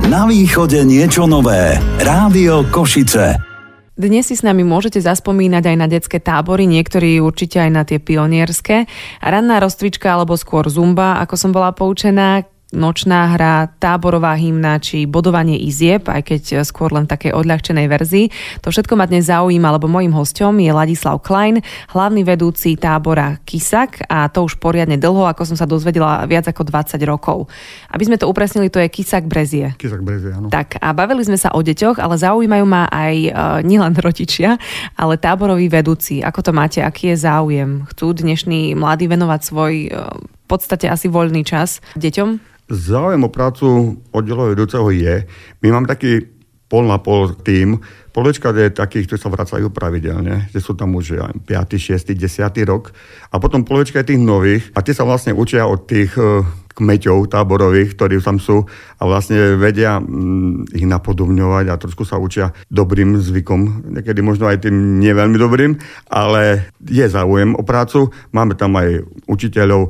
Na 0.08 0.30
východe 0.30 0.86
niečo 0.86 1.25
nové. 1.25 1.82
Rádio 1.98 2.70
Košice. 2.70 3.53
Dnes 3.94 4.26
si 4.26 4.34
s 4.34 4.42
nami 4.42 4.66
môžete 4.66 4.98
zaspomínať 4.98 5.70
aj 5.70 5.78
na 5.78 5.86
detské 5.86 6.18
tábory, 6.18 6.66
niektorí 6.66 7.22
určite 7.22 7.62
aj 7.62 7.70
na 7.70 7.86
tie 7.86 8.02
pionierské. 8.02 8.90
Ranná 9.22 9.62
rozcvička 9.62 10.10
alebo 10.10 10.34
skôr 10.34 10.66
zumba, 10.66 11.22
ako 11.22 11.36
som 11.38 11.54
bola 11.54 11.70
poučená, 11.78 12.42
nočná 12.74 13.38
hra, 13.38 13.70
táborová 13.77 14.34
hymna 14.34 14.82
či 14.82 15.06
bodovanie 15.06 15.62
izieb, 15.62 16.10
aj 16.10 16.22
keď 16.25 16.44
skôr 16.65 16.89
len 16.89 17.06
v 17.06 17.13
takej 17.13 17.32
odľahčenej 17.38 17.88
verzii. 17.88 18.25
To 18.65 18.74
všetko 18.74 18.98
ma 18.98 19.06
dnes 19.06 19.30
zaujíma, 19.30 19.77
lebo 19.77 19.86
mojim 19.86 20.12
hostom 20.12 20.58
je 20.58 20.74
Ladislav 20.74 21.22
Klein, 21.22 21.62
hlavný 21.94 22.25
vedúci 22.25 22.75
tábora 22.75 23.38
Kisak 23.46 24.03
a 24.10 24.27
to 24.27 24.44
už 24.44 24.58
poriadne 24.58 24.98
dlho, 24.98 25.30
ako 25.30 25.53
som 25.53 25.58
sa 25.58 25.70
dozvedela, 25.70 26.25
viac 26.25 26.50
ako 26.50 26.65
20 26.65 26.98
rokov. 27.06 27.48
Aby 27.94 28.10
sme 28.10 28.18
to 28.18 28.25
upresnili, 28.25 28.74
to 28.74 28.82
je 28.82 28.89
Kisak 28.89 29.30
Brezie. 29.30 29.77
Kisak 29.77 30.01
Brezie, 30.01 30.34
áno. 30.34 30.50
Tak 30.50 30.82
a 30.82 30.92
bavili 30.98 31.22
sme 31.22 31.38
sa 31.38 31.53
o 31.53 31.62
deťoch, 31.62 32.01
ale 32.01 32.18
zaujímajú 32.18 32.65
ma 32.65 32.89
aj 32.89 33.15
e, 33.15 33.30
nielen 33.63 33.94
rodičia, 33.94 34.58
ale 34.98 35.22
táboroví 35.22 35.70
vedúci. 35.70 36.25
Ako 36.25 36.42
to 36.42 36.51
máte, 36.51 36.82
aký 36.82 37.13
je 37.13 37.22
záujem? 37.22 37.86
Chcú 37.94 38.18
dnešní 38.18 38.74
mladí 38.74 39.06
venovať 39.06 39.42
svoj 39.46 39.74
e, 39.86 39.89
v 40.44 40.48
podstate 40.48 40.89
asi 40.89 41.08
voľný 41.08 41.46
čas 41.46 41.80
deťom? 41.96 42.53
Záujem 42.72 43.24
o 43.24 43.34
prácu 43.34 44.00
oddelového 44.15 44.55
vedúceho 44.55 44.88
je. 44.91 45.27
My 45.60 45.67
máme 45.72 45.88
taký 45.88 46.34
pol 46.72 46.89
na 46.89 46.98
pol 46.98 47.38
tým. 47.46 47.77
Polovička 48.10 48.50
je 48.50 48.74
takých, 48.74 49.05
ktorí 49.05 49.20
sa 49.22 49.29
vracajú 49.29 49.70
pravidelne, 49.70 50.50
že 50.50 50.58
sú 50.58 50.74
tam 50.74 50.98
už 50.98 51.22
5., 51.46 51.46
6., 51.46 52.17
10. 52.17 52.17
rok. 52.65 52.89
A 53.29 53.38
potom 53.38 53.62
polovička 53.62 54.01
je 54.01 54.15
tých 54.15 54.22
nových 54.22 54.74
a 54.74 54.82
tie 54.82 54.98
sa 54.98 55.05
vlastne 55.05 55.38
učia 55.38 55.70
od 55.70 55.86
tých 55.86 56.17
e, 56.17 56.41
kmeťov 56.74 57.30
táborových, 57.30 57.94
ktorí 57.94 58.18
tam 58.20 58.42
sú 58.42 58.65
a 58.98 59.03
vlastne 59.06 59.56
vedia 59.56 60.01
mm, 60.01 60.74
ich 60.74 60.86
napodobňovať 60.86 61.65
a 61.70 61.80
trošku 61.80 62.03
sa 62.03 62.18
učia 62.18 62.51
dobrým 62.74 63.18
zvykom, 63.22 63.94
niekedy 63.94 64.20
možno 64.25 64.50
aj 64.50 64.65
tým 64.65 65.00
nie 65.00 65.13
veľmi 65.13 65.38
dobrým, 65.38 65.77
ale 66.10 66.74
je 66.82 67.06
záujem 67.06 67.53
o 67.53 67.63
prácu. 67.63 68.10
Máme 68.34 68.58
tam 68.58 68.74
aj 68.77 69.06
učiteľov, 69.30 69.82
e, 69.88 69.89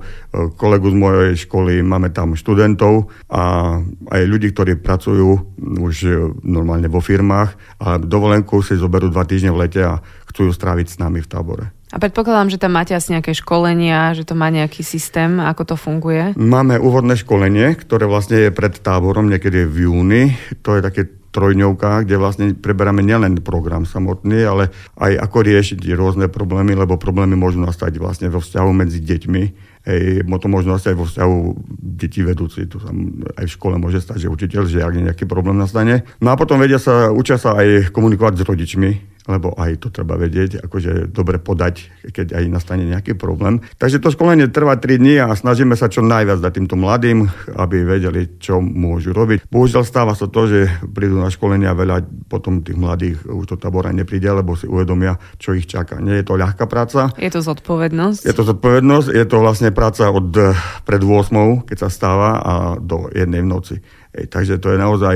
kolegu 0.60 0.92
z 0.92 0.98
mojej 1.00 1.34
školy, 1.48 1.80
máme 1.82 2.12
tam 2.12 2.36
študentov 2.36 3.12
a 3.32 3.78
aj 4.12 4.22
ľudí, 4.28 4.52
ktorí 4.52 4.80
pracujú 4.80 5.56
už 5.80 5.96
e, 6.04 6.12
normálne 6.44 6.92
vo 6.92 7.00
firmách 7.00 7.80
a 7.80 7.98
dovolenku 7.98 8.60
si 8.60 8.76
zoberú 8.76 9.08
dva 9.08 9.24
týždne 9.24 9.56
v 9.56 9.62
lete 9.68 9.82
a 9.84 10.04
chcú 10.30 10.50
ju 10.50 10.52
stráviť 10.52 10.88
s 10.90 11.00
nami 11.00 11.22
v 11.24 11.30
tábore. 11.30 11.66
A 11.94 12.02
predpokladám, 12.02 12.50
že 12.50 12.58
tam 12.58 12.74
máte 12.74 12.98
asi 12.98 13.14
nejaké 13.14 13.38
školenia, 13.38 14.18
že 14.18 14.26
to 14.26 14.34
má 14.34 14.50
nejaký 14.50 14.82
systém, 14.82 15.38
ako 15.38 15.62
to 15.62 15.76
funguje? 15.78 16.34
Máme 16.34 16.82
úvodné 16.82 17.14
školenie, 17.14 17.78
ktoré 17.78 18.10
vlastne 18.10 18.50
je 18.50 18.50
pred 18.50 18.74
táborom 18.74 19.30
niekedy 19.30 19.70
v 19.70 19.86
júni. 19.86 20.34
To 20.66 20.74
je 20.74 20.82
také 20.82 21.06
trojňovka, 21.34 22.06
kde 22.10 22.18
vlastne 22.18 22.46
preberáme 22.58 23.06
nielen 23.06 23.46
program 23.46 23.86
samotný, 23.86 24.42
ale 24.42 24.74
aj 24.98 25.22
ako 25.22 25.38
riešiť 25.46 25.86
rôzne 25.94 26.34
problémy, 26.34 26.74
lebo 26.74 26.98
problémy 26.98 27.38
môžu 27.38 27.62
nastať 27.62 28.02
vlastne 28.02 28.34
vo 28.34 28.42
vzťahu 28.42 28.70
medzi 28.74 28.98
deťmi. 28.98 29.44
Hej, 29.86 30.26
to 30.26 30.48
možno 30.50 30.74
aj 30.82 30.98
vo 30.98 31.06
vzťahu 31.06 31.38
detí 31.78 32.26
vedúci. 32.26 32.66
Tu 32.66 32.82
sa 32.82 32.90
aj 33.38 33.46
v 33.46 33.54
škole 33.54 33.78
môže 33.78 34.02
stať, 34.02 34.26
že 34.26 34.34
učiteľ, 34.34 34.66
že 34.66 34.82
ak 34.82 34.98
nejaký 34.98 35.26
problém 35.30 35.62
nastane. 35.62 36.10
No 36.26 36.34
a 36.34 36.40
potom 36.42 36.58
vedia 36.58 36.82
sa, 36.82 37.14
učia 37.14 37.38
sa 37.38 37.54
aj 37.54 37.94
komunikovať 37.94 38.42
s 38.42 38.48
rodičmi, 38.50 39.13
lebo 39.28 39.56
aj 39.56 39.80
to 39.80 39.88
treba 39.88 40.20
vedieť, 40.20 40.64
akože 40.68 41.12
dobre 41.12 41.40
podať, 41.40 41.88
keď 42.12 42.36
aj 42.36 42.44
nastane 42.52 42.84
nejaký 42.84 43.16
problém. 43.16 43.64
Takže 43.80 44.04
to 44.04 44.12
školenie 44.12 44.52
trvá 44.52 44.76
3 44.76 45.00
dní 45.00 45.16
a 45.24 45.32
snažíme 45.32 45.80
sa 45.80 45.88
čo 45.88 46.04
najviac 46.04 46.44
dať 46.44 46.52
týmto 46.60 46.76
mladým, 46.76 47.32
aby 47.56 47.88
vedeli, 47.88 48.36
čo 48.38 48.60
môžu 48.60 49.16
robiť. 49.16 49.48
Bohužiaľ 49.48 49.84
stáva 49.88 50.14
sa 50.14 50.28
to, 50.28 50.48
že 50.48 50.68
prídu 50.92 51.20
na 51.20 51.32
školenia 51.32 51.72
veľa 51.72 52.04
potom 52.28 52.60
tých 52.60 52.76
mladých 52.76 53.24
už 53.24 53.56
to 53.56 53.56
tabora 53.56 53.96
nepríde, 53.96 54.28
lebo 54.28 54.60
si 54.60 54.68
uvedomia, 54.68 55.16
čo 55.40 55.56
ich 55.56 55.68
čaká. 55.68 56.04
Nie 56.04 56.20
je 56.22 56.28
to 56.28 56.36
ľahká 56.36 56.68
práca. 56.68 57.16
Je 57.16 57.32
to 57.32 57.40
zodpovednosť? 57.40 58.28
Je 58.28 58.36
to 58.36 58.44
zodpovednosť, 58.44 59.08
je 59.08 59.26
to 59.26 59.38
vlastne 59.40 59.70
práca 59.72 60.12
od 60.12 60.36
pred 60.84 61.02
8, 61.02 61.68
keď 61.68 61.78
sa 61.80 61.90
stáva 61.90 62.30
a 62.44 62.54
do 62.76 63.08
jednej 63.12 63.40
v 63.40 63.50
noci. 63.50 63.76
Ej, 64.14 64.30
takže 64.30 64.62
to 64.62 64.70
je 64.70 64.78
naozaj 64.78 65.16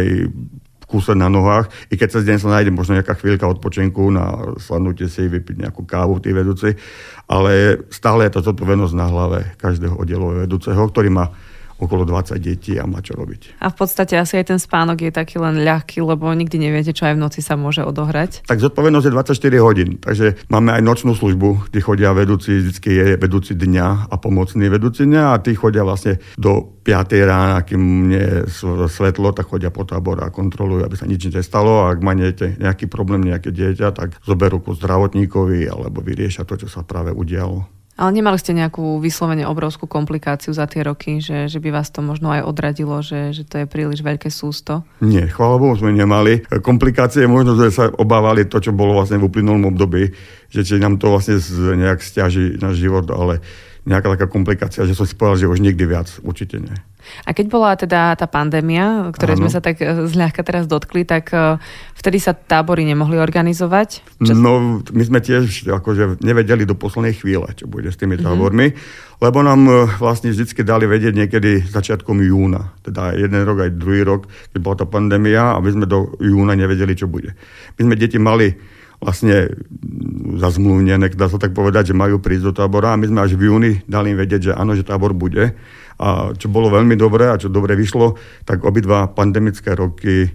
kúse 0.87 1.11
na 1.11 1.27
nohách, 1.27 1.67
i 1.91 1.99
keď 1.99 2.09
sa 2.15 2.19
deň 2.23 2.37
sa 2.39 2.49
nájde 2.57 2.71
možno 2.71 2.95
nejaká 2.95 3.19
chvíľka 3.19 3.45
odpočinku 3.51 4.07
na 4.07 4.55
sadnutie 4.57 5.11
si, 5.11 5.27
vypiť 5.27 5.67
nejakú 5.67 5.83
kávu 5.83 6.23
tí 6.23 6.31
vedúci, 6.31 6.79
ale 7.27 7.83
stále 7.91 8.25
je 8.25 8.39
to 8.39 8.47
zodpovednosť 8.47 8.95
na 8.95 9.07
hlave 9.11 9.39
každého 9.59 9.99
oddelového 9.99 10.47
vedúceho, 10.47 10.79
ktorý 10.79 11.11
má 11.11 11.35
okolo 11.77 12.05
20 12.05 12.37
detí 12.41 12.77
a 12.77 12.85
má 12.89 13.01
čo 13.01 13.13
robiť. 13.17 13.61
A 13.61 13.69
v 13.69 13.75
podstate 13.77 14.17
asi 14.17 14.37
aj 14.41 14.53
ten 14.53 14.59
spánok 14.59 15.07
je 15.07 15.11
taký 15.13 15.37
len 15.37 15.61
ľahký, 15.61 16.01
lebo 16.01 16.29
nikdy 16.33 16.57
neviete, 16.57 16.93
čo 16.93 17.05
aj 17.05 17.15
v 17.15 17.23
noci 17.23 17.39
sa 17.45 17.53
môže 17.57 17.85
odohrať. 17.85 18.49
Tak 18.49 18.59
zodpovednosť 18.61 19.05
je 19.05 19.13
24 19.13 19.65
hodín, 19.65 19.89
takže 20.01 20.41
máme 20.49 20.73
aj 20.73 20.81
nočnú 20.81 21.13
službu, 21.13 21.69
kde 21.69 21.79
chodia 21.81 22.11
vedúci, 22.17 22.65
vždy 22.65 22.89
je 22.89 23.07
vedúci 23.15 23.53
dňa 23.53 24.09
a 24.09 24.15
pomocný 24.17 24.67
vedúci 24.67 25.05
dňa 25.05 25.23
a 25.33 25.41
tí 25.41 25.53
chodia 25.53 25.85
vlastne 25.85 26.17
do 26.35 26.77
5 26.81 27.27
rána, 27.27 27.61
kým 27.67 28.09
nie 28.09 28.23
je 28.23 28.47
svetlo, 28.87 29.35
tak 29.35 29.51
chodia 29.51 29.69
po 29.69 29.83
tábor 29.83 30.23
a 30.23 30.31
kontrolujú, 30.31 30.87
aby 30.87 30.95
sa 30.95 31.03
nič 31.03 31.27
nestalo 31.29 31.83
a 31.83 31.91
ak 31.91 31.99
má 31.99 32.15
nejaký 32.15 32.87
problém, 32.87 33.27
nejaké 33.27 33.51
dieťa, 33.51 33.91
tak 33.91 34.15
zoberú 34.23 34.63
ku 34.63 34.71
zdravotníkovi 34.71 35.67
alebo 35.67 35.99
vyriešia 35.99 36.47
to, 36.47 36.55
čo 36.55 36.71
sa 36.71 36.87
práve 36.87 37.11
udialo. 37.11 37.76
Ale 37.97 38.13
nemali 38.13 38.37
ste 38.37 38.53
nejakú 38.53 39.01
vyslovene 39.01 39.49
obrovskú 39.49 39.89
komplikáciu 39.89 40.53
za 40.53 40.69
tie 40.69 40.85
roky, 40.85 41.17
že, 41.17 41.49
že 41.49 41.57
by 41.57 41.81
vás 41.81 41.89
to 41.89 42.05
možno 42.05 42.29
aj 42.29 42.45
odradilo, 42.45 43.01
že, 43.01 43.33
že 43.33 43.41
to 43.41 43.65
je 43.65 43.65
príliš 43.65 44.05
veľké 44.05 44.29
sústo? 44.29 44.85
Nie, 45.01 45.25
chvála 45.25 45.57
Bohu 45.57 45.73
sme 45.73 45.89
nemali. 45.97 46.45
Komplikácie 46.61 47.25
možno 47.25 47.57
sme 47.57 47.73
sa 47.73 47.89
obávali 47.89 48.45
to, 48.45 48.61
čo 48.61 48.69
bolo 48.69 49.01
vlastne 49.01 49.17
v 49.17 49.25
uplynulom 49.25 49.73
období, 49.73 50.13
že 50.53 50.61
či 50.61 50.77
nám 50.77 51.01
to 51.01 51.09
vlastne 51.09 51.41
nejak 51.73 52.05
stiaží 52.05 52.61
náš 52.61 52.77
život, 52.77 53.09
ale 53.09 53.41
nejaká 53.89 54.13
taká 54.13 54.27
komplikácia, 54.29 54.85
že 54.85 54.93
som 54.93 55.09
si 55.09 55.17
povedal, 55.17 55.41
že 55.41 55.49
už 55.49 55.65
nikdy 55.65 55.83
viac, 55.89 56.21
určite 56.21 56.61
nie. 56.61 56.77
A 57.25 57.31
keď 57.31 57.45
bola 57.47 57.71
teda 57.77 58.15
tá 58.15 58.27
pandémia, 58.27 59.09
ktorej 59.15 59.39
sme 59.39 59.49
sa 59.51 59.63
tak 59.63 59.79
e, 59.79 60.07
zľahka 60.07 60.43
teraz 60.43 60.67
dotkli, 60.67 61.07
tak 61.07 61.31
e, 61.31 61.59
vtedy 61.95 62.19
sa 62.19 62.35
tábory 62.35 62.83
nemohli 62.83 63.15
organizovať? 63.19 64.19
Čo... 64.21 64.33
No, 64.35 64.81
my 64.81 65.03
sme 65.03 65.19
tiež 65.23 65.67
akože 65.71 66.19
nevedeli 66.19 66.67
do 66.67 66.75
poslednej 66.75 67.15
chvíle, 67.15 67.47
čo 67.55 67.69
bude 67.69 67.89
s 67.89 67.99
tými 67.99 68.19
mhm. 68.19 68.23
tábormi, 68.23 68.67
mm-hmm. 68.71 69.21
lebo 69.23 69.39
nám 69.43 69.61
e, 69.65 69.73
vlastne 70.01 70.33
vždy 70.33 70.63
dali 70.67 70.85
vedieť 70.89 71.13
niekedy 71.15 71.51
začiatkom 71.69 72.19
júna. 72.23 72.75
Teda 72.83 73.15
jeden 73.15 73.41
rok 73.45 73.63
aj 73.63 73.71
druhý 73.77 74.03
rok, 74.03 74.27
keď 74.51 74.59
bola 74.59 74.75
tá 74.75 74.85
pandémia 74.85 75.55
a 75.55 75.61
my 75.63 75.69
sme 75.71 75.85
do 75.87 76.11
júna 76.19 76.57
nevedeli, 76.57 76.93
čo 76.97 77.07
bude. 77.07 77.37
My 77.79 77.81
sme 77.87 77.95
deti 77.95 78.19
mali 78.19 78.51
vlastne 78.97 79.53
zazmluvnené, 80.41 81.13
dá 81.13 81.29
sa 81.29 81.37
tak 81.37 81.53
povedať, 81.53 81.93
že 81.93 81.95
majú 81.97 82.17
prísť 82.17 82.49
do 82.49 82.53
tábora 82.53 82.97
a 82.97 82.99
my 82.99 83.05
sme 83.05 83.19
až 83.21 83.37
v 83.37 83.45
júni 83.49 83.71
dali 83.85 84.13
im 84.13 84.17
vedieť, 84.17 84.51
že 84.51 84.53
áno, 84.57 84.73
že 84.73 84.81
tábor 84.81 85.13
bude. 85.13 85.53
A 85.97 86.37
čo 86.37 86.47
bolo 86.49 86.69
veľmi 86.69 86.93
dobré 86.93 87.25
a 87.29 87.41
čo 87.41 87.49
dobre 87.49 87.73
vyšlo, 87.73 88.17
tak 88.45 88.61
obidva 88.61 89.09
pandemické 89.09 89.73
roky 89.73 90.29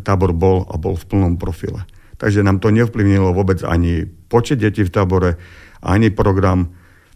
tábor 0.00 0.32
bol 0.32 0.64
a 0.64 0.80
bol 0.80 0.96
v 0.96 1.04
plnom 1.04 1.36
profile. 1.36 1.84
Takže 2.16 2.40
nám 2.40 2.62
to 2.62 2.72
nevplyvnilo 2.72 3.36
vôbec 3.36 3.60
ani 3.66 4.08
počet 4.08 4.62
detí 4.62 4.80
v 4.80 4.92
tábore, 4.92 5.36
ani 5.84 6.08
program. 6.08 6.72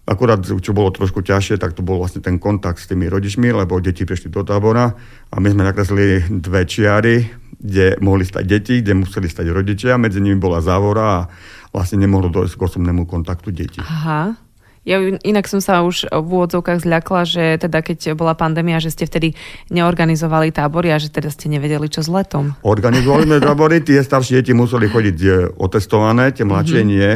Akurát, 0.09 0.41
čo 0.41 0.73
bolo 0.73 0.89
trošku 0.93 1.21
ťažšie, 1.21 1.61
tak 1.61 1.77
to 1.77 1.85
bol 1.85 2.01
vlastne 2.01 2.25
ten 2.25 2.41
kontakt 2.41 2.81
s 2.81 2.89
tými 2.89 3.09
rodičmi, 3.09 3.53
lebo 3.53 3.81
deti 3.81 4.09
prišli 4.09 4.33
do 4.33 4.45
tábora 4.45 4.93
a 5.29 5.37
my 5.37 5.49
sme 5.53 5.69
nakreslili 5.69 6.29
dve 6.29 6.65
čiary, 6.65 7.29
kde 7.61 8.01
mohli 8.01 8.25
stať 8.25 8.45
deti, 8.45 8.81
kde 8.81 9.05
museli 9.05 9.29
stať 9.29 9.53
rodičia, 9.53 10.01
medzi 10.01 10.21
nimi 10.25 10.41
bola 10.41 10.65
závora 10.65 11.05
a 11.05 11.27
vlastne 11.73 12.01
nemohlo 12.01 12.33
dojsť 12.33 12.57
k 12.57 12.65
osobnému 12.65 13.05
kontaktu 13.05 13.53
detí. 13.53 13.81
Aha. 13.85 14.48
Ja 14.89 14.97
inak 15.05 15.45
som 15.45 15.61
sa 15.61 15.85
už 15.85 16.09
v 16.09 16.25
úvodzovkách 16.25 16.89
zľakla, 16.89 17.21
že 17.29 17.45
teda 17.61 17.85
keď 17.85 18.17
bola 18.17 18.33
pandémia, 18.33 18.81
že 18.81 18.89
ste 18.89 19.05
vtedy 19.05 19.37
neorganizovali 19.69 20.49
tábory 20.49 20.89
a 20.89 20.97
že 20.97 21.13
teda 21.13 21.29
ste 21.29 21.53
nevedeli, 21.53 21.93
čo 21.93 22.01
s 22.01 22.09
letom. 22.09 22.57
Organizovali 22.65 23.29
sme 23.29 23.45
tábory, 23.45 23.85
tie 23.85 24.01
staršie 24.01 24.41
deti 24.41 24.57
museli 24.57 24.89
chodiť 24.89 25.19
otestované, 25.61 26.33
tie 26.33 26.49
mladšie 26.49 26.81
mm-hmm. 26.81 26.95
nie 26.97 27.11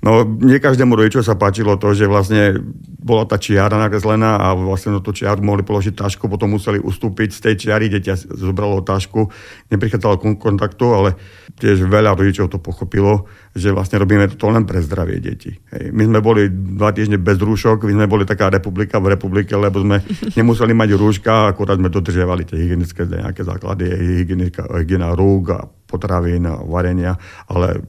No, 0.00 0.24
nie 0.24 0.56
každému 0.56 0.96
rodiču 0.96 1.20
sa 1.20 1.36
páčilo 1.36 1.76
to, 1.76 1.92
že 1.92 2.08
vlastne 2.08 2.56
bola 3.04 3.28
tá 3.28 3.36
čiara 3.36 3.76
nakreslená 3.76 4.40
a 4.40 4.56
vlastne 4.56 4.96
na 4.96 5.00
tú 5.04 5.12
čiaru 5.12 5.44
mohli 5.44 5.60
položiť 5.60 5.92
tašku, 5.92 6.24
potom 6.24 6.56
museli 6.56 6.80
ustúpiť 6.80 7.36
z 7.36 7.40
tej 7.44 7.54
čiary, 7.68 7.92
dieťa 7.92 8.32
zobralo 8.32 8.80
tašku, 8.80 9.28
neprichádzalo 9.68 10.16
k 10.16 10.40
kontaktu, 10.40 10.86
ale 10.88 11.20
tiež 11.60 11.84
veľa 11.84 12.16
rodičov 12.16 12.48
to 12.48 12.56
pochopilo, 12.56 13.28
že 13.52 13.76
vlastne 13.76 14.00
robíme 14.00 14.24
to 14.32 14.48
len 14.48 14.64
pre 14.64 14.80
zdravie 14.80 15.20
detí. 15.20 15.60
Hej. 15.68 15.92
My 15.92 16.08
sme 16.08 16.24
boli 16.24 16.48
dva 16.48 16.96
týždne 16.96 17.20
bez 17.20 17.36
rúšok, 17.36 17.84
my 17.84 17.92
sme 18.00 18.06
boli 18.08 18.24
taká 18.24 18.48
republika 18.48 18.96
v 19.04 19.12
republike, 19.12 19.52
lebo 19.52 19.84
sme 19.84 20.00
nemuseli 20.40 20.72
mať 20.72 20.96
rúška, 20.96 21.52
akurát 21.52 21.76
sme 21.76 21.92
dodržiavali 21.92 22.48
tie 22.48 22.56
hygienické 22.56 23.04
nejaké 23.04 23.44
základy, 23.44 23.84
hygiena 24.24 25.12
rúk 25.12 25.44
a 25.52 25.60
potravín 25.90 26.46
varenia, 26.46 27.18
ale 27.50 27.82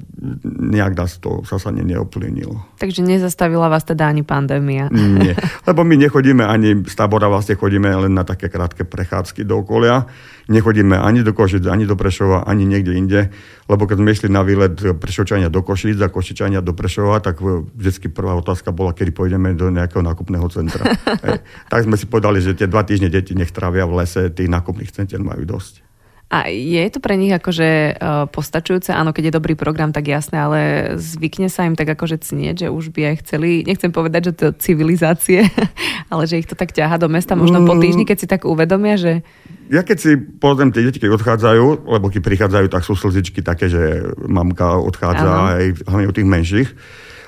nejak 0.50 0.98
nás 0.98 1.22
to 1.22 1.46
zase 1.46 1.70
neoplynilo. 1.70 2.58
Takže 2.82 3.06
nezastavila 3.06 3.70
vás 3.70 3.86
teda 3.86 4.10
ani 4.10 4.26
pandémia? 4.26 4.90
Nie, 4.90 5.38
lebo 5.70 5.86
my 5.86 5.94
nechodíme 6.02 6.42
ani 6.42 6.82
z 6.82 6.96
tábora, 6.98 7.30
vlastne 7.30 7.54
chodíme 7.54 7.94
len 7.94 8.18
na 8.18 8.26
také 8.26 8.50
krátke 8.50 8.82
prechádzky 8.82 9.46
do 9.46 9.62
okolia. 9.62 10.10
Nechodíme 10.50 10.98
ani 10.98 11.22
do 11.22 11.32
Košic, 11.32 11.64
ani 11.70 11.86
do 11.86 11.94
Prešova, 11.94 12.44
ani 12.44 12.66
niekde 12.66 12.92
inde, 12.98 13.30
lebo 13.70 13.86
keď 13.86 13.98
sme 14.02 14.10
išli 14.12 14.28
na 14.28 14.42
výlet 14.42 14.74
Prešovčania 14.98 15.48
do 15.48 15.62
Košic 15.62 16.02
a 16.02 16.10
Košičania 16.10 16.60
do 16.60 16.74
Prešova, 16.74 17.22
tak 17.22 17.40
vždy 17.40 18.10
prvá 18.12 18.34
otázka 18.36 18.74
bola, 18.74 18.92
kedy 18.92 19.14
pôjdeme 19.14 19.54
do 19.54 19.70
nejakého 19.70 20.02
nákupného 20.02 20.50
centra. 20.50 20.92
tak 21.72 21.86
sme 21.86 21.96
si 21.96 22.10
povedali, 22.10 22.42
že 22.42 22.58
tie 22.58 22.66
dva 22.66 22.82
týždne 22.84 23.08
deti 23.08 23.38
nech 23.38 23.54
trávia 23.54 23.86
v 23.86 24.02
lese, 24.04 24.34
tých 24.34 24.50
nákupných 24.50 24.92
centier 24.92 25.22
majú 25.22 25.46
dosť. 25.46 25.91
A 26.32 26.48
je 26.48 26.80
to 26.88 27.04
pre 27.04 27.20
nich 27.20 27.36
akože 27.36 28.00
uh, 28.00 28.24
postačujúce? 28.32 28.96
Áno, 28.96 29.12
keď 29.12 29.28
je 29.28 29.36
dobrý 29.36 29.60
program, 29.60 29.92
tak 29.92 30.08
jasné, 30.08 30.40
ale 30.40 30.60
zvykne 30.96 31.52
sa 31.52 31.68
im 31.68 31.76
tak 31.76 31.92
akože 31.92 32.24
cnieť, 32.24 32.56
že 32.56 32.68
už 32.72 32.96
by 32.96 33.12
aj 33.12 33.16
chceli, 33.28 33.68
nechcem 33.68 33.92
povedať, 33.92 34.32
že 34.32 34.34
to 34.40 34.48
civilizácie, 34.56 35.44
ale 36.12 36.24
že 36.32 36.40
ich 36.40 36.48
to 36.48 36.56
tak 36.56 36.72
ťaha 36.72 37.04
do 37.04 37.12
mesta 37.12 37.36
možno 37.36 37.68
po 37.68 37.76
mm. 37.76 37.82
týždni, 37.84 38.04
keď 38.08 38.18
si 38.24 38.28
tak 38.32 38.48
uvedomia, 38.48 38.96
že... 38.96 39.28
Ja 39.68 39.84
keď 39.84 39.98
si 40.00 40.16
pozriem 40.16 40.72
tie 40.72 40.88
deti, 40.88 41.04
keď 41.04 41.20
odchádzajú, 41.20 41.92
lebo 41.92 42.08
keď 42.08 42.22
prichádzajú, 42.24 42.68
tak 42.72 42.88
sú 42.88 42.96
slzičky 42.96 43.44
také, 43.44 43.68
že 43.68 44.16
mamka 44.24 44.80
odchádza 44.80 45.60
aj 45.60 45.64
hlavne 45.84 46.08
u 46.08 46.16
tých 46.16 46.28
menších. 46.32 46.70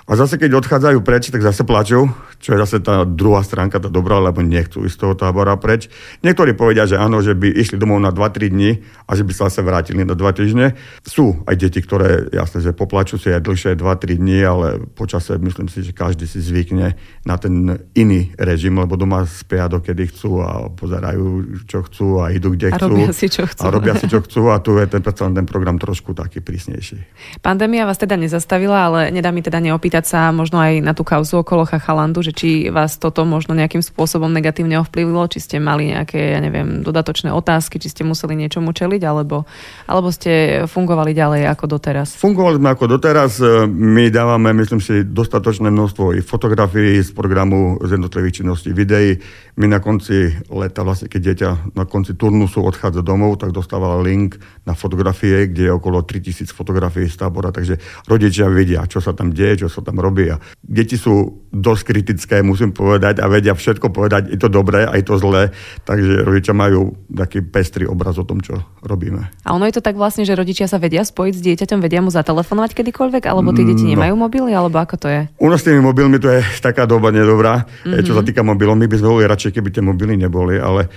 A 0.03 0.19
zase, 0.19 0.35
keď 0.35 0.59
odchádzajú 0.59 0.99
preč, 0.99 1.31
tak 1.31 1.39
zase 1.39 1.63
plačú, 1.63 2.11
čo 2.43 2.51
je 2.51 2.59
zase 2.59 2.83
tá 2.83 3.07
druhá 3.07 3.39
stránka, 3.39 3.79
tá 3.79 3.87
dobrá, 3.87 4.19
lebo 4.19 4.43
nechcú 4.43 4.83
ísť 4.83 4.95
z 4.95 4.99
toho 4.99 5.13
tábora 5.15 5.55
preč. 5.55 5.87
Niektorí 6.27 6.51
povedia, 6.59 6.83
že 6.83 6.99
áno, 6.99 7.23
že 7.23 7.31
by 7.31 7.47
išli 7.55 7.79
domov 7.79 8.03
na 8.03 8.11
2-3 8.11 8.51
dní 8.51 8.83
a 9.07 9.11
že 9.15 9.23
by 9.23 9.31
sa 9.31 9.47
zase 9.47 9.63
vrátili 9.63 10.03
na 10.03 10.11
2 10.11 10.19
týždne. 10.35 10.75
Sú 11.07 11.39
aj 11.47 11.55
deti, 11.55 11.79
ktoré, 11.79 12.27
jasne, 12.35 12.59
že 12.59 12.75
poplačú 12.75 13.15
si 13.15 13.31
aj 13.31 13.47
dlhšie 13.47 13.79
2-3 13.79 14.19
dní, 14.19 14.43
ale 14.43 14.83
počase 14.91 15.39
myslím 15.39 15.71
si, 15.71 15.87
že 15.87 15.95
každý 15.95 16.27
si 16.27 16.43
zvykne 16.43 16.99
na 17.23 17.35
ten 17.39 17.79
iný 17.95 18.35
režim, 18.35 18.75
lebo 18.75 18.99
doma 18.99 19.23
spia 19.23 19.71
dokedy 19.71 20.11
chcú 20.11 20.43
a 20.43 20.67
pozerajú, 20.67 21.63
čo 21.63 21.79
chcú 21.87 22.19
a 22.19 22.35
idú, 22.35 22.59
kde 22.59 22.75
a 22.75 22.81
chcú. 22.81 22.91
Robia 22.91 23.15
si, 23.15 23.31
čo 23.31 23.47
chcú. 23.47 23.63
A 23.63 23.71
robia 23.71 23.95
si, 23.95 24.11
čo 24.11 24.19
chcú 24.19 24.51
a 24.51 24.59
tu 24.59 24.75
je 24.75 24.85
ten, 24.91 24.99
ten 24.99 25.45
program 25.47 25.79
trošku 25.79 26.11
taký 26.11 26.43
prísnejší. 26.43 27.07
Pandémia 27.39 27.87
vás 27.87 27.95
teda 27.95 28.19
nezastavila, 28.19 28.91
ale 28.91 28.99
nedá 29.07 29.31
mi 29.31 29.39
teda 29.39 29.63
neopýtať 29.63 29.92
opýtať 29.93 30.09
sa 30.09 30.33
možno 30.33 30.57
aj 30.57 30.81
na 30.81 30.97
tú 30.97 31.05
kauzu 31.05 31.45
okolo 31.45 31.69
Chachalandu, 31.69 32.25
že 32.25 32.33
či 32.33 32.65
vás 32.73 32.97
toto 32.97 33.29
možno 33.29 33.53
nejakým 33.53 33.85
spôsobom 33.85 34.25
negatívne 34.25 34.81
ovplyvnilo, 34.81 35.29
či 35.29 35.37
ste 35.37 35.61
mali 35.61 35.93
nejaké, 35.93 36.33
ja 36.33 36.41
neviem, 36.41 36.81
dodatočné 36.81 37.29
otázky, 37.29 37.77
či 37.77 37.93
ste 37.93 38.01
museli 38.01 38.33
niečomu 38.33 38.73
čeliť, 38.73 39.01
alebo, 39.05 39.45
alebo 39.85 40.09
ste 40.09 40.65
fungovali 40.65 41.13
ďalej 41.13 41.45
ako 41.45 41.77
doteraz? 41.77 42.17
Fungovali 42.17 42.57
sme 42.57 42.73
ako 42.73 42.85
doteraz. 42.89 43.37
My 43.69 44.09
dávame, 44.09 44.49
myslím 44.57 44.81
si, 44.81 45.05
dostatočné 45.05 45.69
množstvo 45.69 46.17
i 46.17 46.25
fotografií 46.25 46.97
z 47.05 47.13
programu 47.13 47.77
z 47.85 47.93
jednotlivých 47.93 48.41
činností, 48.41 48.73
videí. 48.73 49.21
My 49.61 49.69
na 49.69 49.77
konci 49.77 50.33
leta, 50.49 50.81
vlastne 50.81 51.05
keď 51.05 51.21
dieťa 51.21 51.49
na 51.77 51.85
konci 51.85 52.17
turnusu 52.17 52.65
odchádza 52.65 53.05
domov, 53.05 53.37
tak 53.37 53.53
dostávala 53.53 54.01
link 54.01 54.41
na 54.65 54.73
fotografie, 54.73 55.53
kde 55.53 55.69
je 55.69 55.71
okolo 55.77 56.01
3000 56.01 56.49
fotografií 56.49 57.05
z 57.05 57.21
tábora, 57.21 57.53
takže 57.53 57.77
rodičia 58.09 58.49
vedia, 58.49 58.89
čo 58.89 58.97
sa 58.97 59.13
tam 59.13 59.29
deje, 59.29 59.61
čo 59.61 59.69
sa 59.69 59.82
tam 59.83 59.99
robí. 59.99 60.31
A 60.31 60.39
deti 60.63 60.95
sú 60.95 61.43
dosť 61.53 61.83
kritické, 61.85 62.35
musím 62.41 62.73
povedať, 62.73 63.21
a 63.21 63.29
vedia 63.29 63.53
všetko 63.53 63.93
povedať, 63.93 64.33
je 64.33 64.39
to 64.41 64.49
dobré, 64.49 64.89
aj 64.89 65.05
to 65.05 65.21
zlé, 65.21 65.53
takže 65.85 66.25
rodičia 66.25 66.57
majú 66.57 66.97
taký 67.11 67.45
pestrý 67.45 67.85
obraz 67.85 68.17
o 68.17 68.25
tom, 68.25 68.41
čo 68.41 68.57
robíme. 68.83 69.31
A 69.47 69.55
ono 69.55 69.65
je 69.65 69.75
to 69.79 69.83
tak 69.83 69.95
vlastne, 69.95 70.27
že 70.27 70.35
rodičia 70.35 70.67
sa 70.67 70.77
vedia 70.77 71.01
spojiť 71.07 71.33
s 71.33 71.41
dieťaťom, 71.41 71.79
vedia 71.79 72.03
mu 72.03 72.11
zatelefonovať 72.11 72.71
kedykoľvek, 72.75 73.23
alebo 73.25 73.55
tie 73.55 73.65
deti 73.65 73.87
mm, 73.87 73.91
nemajú 73.97 74.13
no. 74.13 74.21
mobily, 74.27 74.51
alebo 74.51 74.77
ako 74.79 74.95
to 74.99 75.07
je? 75.09 75.21
U 75.39 75.47
nás 75.47 75.63
s 75.63 75.67
tými 75.67 75.79
mobilmi 75.79 76.19
to 76.19 76.29
je 76.29 76.43
taká 76.59 76.83
doba 76.83 77.09
nedobrá, 77.09 77.63
mm-hmm. 77.63 78.03
čo 78.03 78.13
sa 78.13 78.21
týka 78.21 78.43
mobilov. 78.43 78.75
My 78.75 78.85
by 78.85 78.97
sme 78.99 79.09
boli 79.09 79.25
radšej, 79.25 79.51
keby 79.55 79.69
tie 79.71 79.83
mobily 79.83 80.13
neboli, 80.19 80.59
ale 80.59 80.91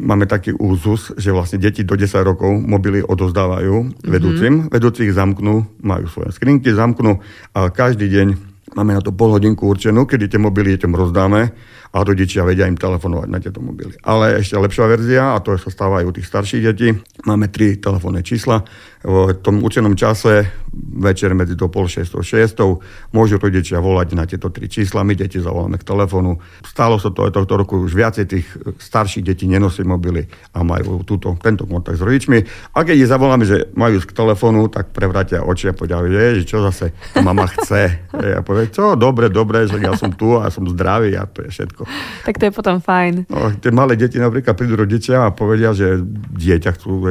máme 0.00 0.26
taký 0.26 0.50
úzus, 0.58 1.14
že 1.14 1.30
vlastne 1.30 1.62
deti 1.62 1.86
do 1.86 1.94
10 1.94 2.10
rokov 2.26 2.50
mobily 2.50 3.04
odozdávajú 3.06 3.74
mm-hmm. 3.86 4.10
vedúcim. 4.10 4.54
Vedúci 4.66 5.06
ich 5.06 5.14
zamknú, 5.14 5.62
majú 5.84 6.10
svoje 6.10 6.34
skrinky, 6.34 6.74
zamknú 6.74 7.22
a 7.54 7.70
každý 7.70 8.10
deň 8.10 8.54
máme 8.74 8.98
na 8.98 9.02
to 9.04 9.14
pol 9.14 9.30
hodinku 9.30 9.70
určenú, 9.70 10.08
kedy 10.08 10.26
tie 10.26 10.40
mobily 10.42 10.74
deťom 10.74 10.92
rozdáme 10.92 11.54
a 11.94 12.02
rodičia 12.02 12.42
vedia 12.42 12.66
im 12.66 12.74
telefonovať 12.74 13.28
na 13.30 13.38
tieto 13.38 13.62
mobily. 13.62 13.94
Ale 14.02 14.42
ešte 14.42 14.58
lepšia 14.58 14.90
verzia, 14.90 15.22
a 15.32 15.38
to 15.38 15.54
sa 15.54 15.70
stáva 15.70 16.02
aj 16.02 16.10
u 16.10 16.12
tých 16.18 16.26
starších 16.26 16.62
detí, 16.66 16.90
máme 17.22 17.54
tri 17.54 17.78
telefónne 17.78 18.26
čísla. 18.26 18.66
V 19.04 19.36
tom 19.44 19.60
učenom 19.60 19.94
čase, 20.00 20.48
večer 20.96 21.36
medzi 21.36 21.60
to 21.60 21.68
pol 21.68 21.84
šestou 21.84 22.24
šestou, 22.24 22.80
môžu 23.12 23.36
rodičia 23.36 23.76
volať 23.76 24.08
na 24.16 24.24
tieto 24.24 24.48
tri 24.48 24.64
čísla, 24.64 25.04
my 25.04 25.12
deti 25.12 25.36
zavoláme 25.38 25.76
k 25.76 25.84
telefónu. 25.84 26.40
Stalo 26.64 26.96
sa 26.96 27.12
to 27.12 27.28
aj 27.28 27.36
tohto 27.36 27.54
roku, 27.60 27.84
už 27.84 27.92
viacej 27.92 28.24
tých 28.24 28.48
starších 28.80 29.22
detí 29.22 29.44
nenosí 29.44 29.84
mobily 29.84 30.24
a 30.56 30.64
majú 30.64 31.04
túto, 31.04 31.36
tento 31.36 31.68
kontakt 31.68 32.00
s 32.00 32.02
rodičmi. 32.02 32.38
A 32.72 32.80
keď 32.80 32.96
ich 32.96 33.12
zavoláme, 33.12 33.44
že 33.44 33.68
majú 33.76 34.00
k 34.00 34.16
telefónu, 34.16 34.72
tak 34.72 34.90
prevrátia 34.96 35.44
oči 35.44 35.68
a 35.68 35.76
povedia, 35.76 36.00
že 36.40 36.48
čo 36.48 36.64
zase 36.64 36.96
mama 37.20 37.44
chce. 37.44 38.08
Ja 38.16 38.40
poviem, 38.40 38.72
čo, 38.72 38.96
dobre, 38.96 39.28
dobre, 39.28 39.68
že 39.68 39.84
ja 39.84 39.92
som 40.00 40.16
tu 40.16 40.40
a 40.40 40.48
som 40.48 40.64
zdravý 40.64 41.12
a 41.20 41.28
to 41.28 41.44
je 41.44 41.52
všetko. 41.52 41.83
Tak 42.26 42.40
to 42.40 42.48
je 42.48 42.52
potom 42.56 42.80
fajn. 42.80 43.28
No, 43.28 43.52
tie 43.60 43.68
malé 43.68 44.00
deti 44.00 44.16
napríklad 44.16 44.56
prídu 44.56 44.80
rodičia 44.80 45.28
a 45.28 45.34
povedia, 45.34 45.76
že 45.76 46.00
dieťa 46.32 46.70
chcú, 46.80 47.04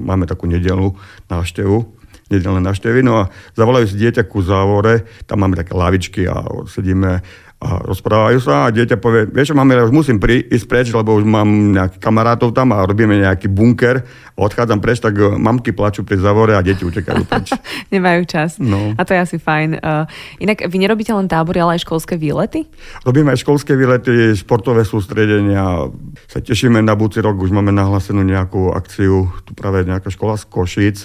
máme 0.00 0.24
takú 0.24 0.48
nedelnú 0.48 0.96
návštevu, 1.28 1.84
nedelné 2.32 2.60
návštevy, 2.64 3.04
no 3.04 3.24
a 3.24 3.28
zavolajú 3.52 3.92
si 3.92 4.00
dieťa 4.00 4.24
ku 4.24 4.40
závore, 4.40 5.04
tam 5.28 5.44
máme 5.44 5.60
také 5.60 5.76
lavičky 5.76 6.24
a 6.24 6.40
sedíme 6.64 7.20
a 7.62 7.80
rozprávajú 7.86 8.38
sa 8.42 8.68
a 8.68 8.72
dieťa 8.74 8.96
povie, 9.00 9.24
vieš 9.30 9.56
máme, 9.56 9.78
už 9.88 9.94
musím 9.94 10.20
pri, 10.20 10.42
ísť 10.42 10.66
preč, 10.68 10.86
lebo 10.92 11.16
už 11.16 11.24
mám 11.24 11.48
nejakých 11.48 12.02
kamarátov 12.02 12.52
tam 12.52 12.74
a 12.76 12.84
robíme 12.84 13.16
nejaký 13.16 13.48
bunker 13.48 14.04
odchádzam 14.34 14.82
preč, 14.82 14.98
tak 14.98 15.14
e, 15.14 15.38
mamky 15.38 15.70
plačú 15.70 16.02
pri 16.02 16.18
zavore 16.18 16.58
a 16.58 16.62
deti 16.62 16.82
utekajú 16.82 17.22
preč. 17.26 17.54
Nemajú 17.94 18.26
čas. 18.26 18.58
No. 18.58 18.94
A 18.98 19.02
to 19.06 19.14
je 19.14 19.20
asi 19.22 19.36
fajn. 19.38 19.78
Uh, 19.78 20.10
inak 20.42 20.66
vy 20.66 20.76
nerobíte 20.82 21.14
len 21.14 21.30
tábory, 21.30 21.62
ale 21.62 21.78
aj 21.78 21.86
školské 21.86 22.18
výlety? 22.18 22.66
Robíme 23.06 23.30
aj 23.30 23.46
školské 23.46 23.78
výlety, 23.78 24.34
športové 24.34 24.82
sústredenia. 24.82 25.86
Sa 26.26 26.38
tešíme 26.42 26.82
na 26.82 26.98
budúci 26.98 27.22
rok, 27.22 27.38
už 27.38 27.54
máme 27.54 27.70
nahlásenú 27.70 28.26
nejakú 28.26 28.74
akciu, 28.74 29.30
tu 29.46 29.54
práve 29.54 29.86
nejaká 29.86 30.10
škola 30.10 30.34
z 30.34 30.44
Košic 30.50 30.98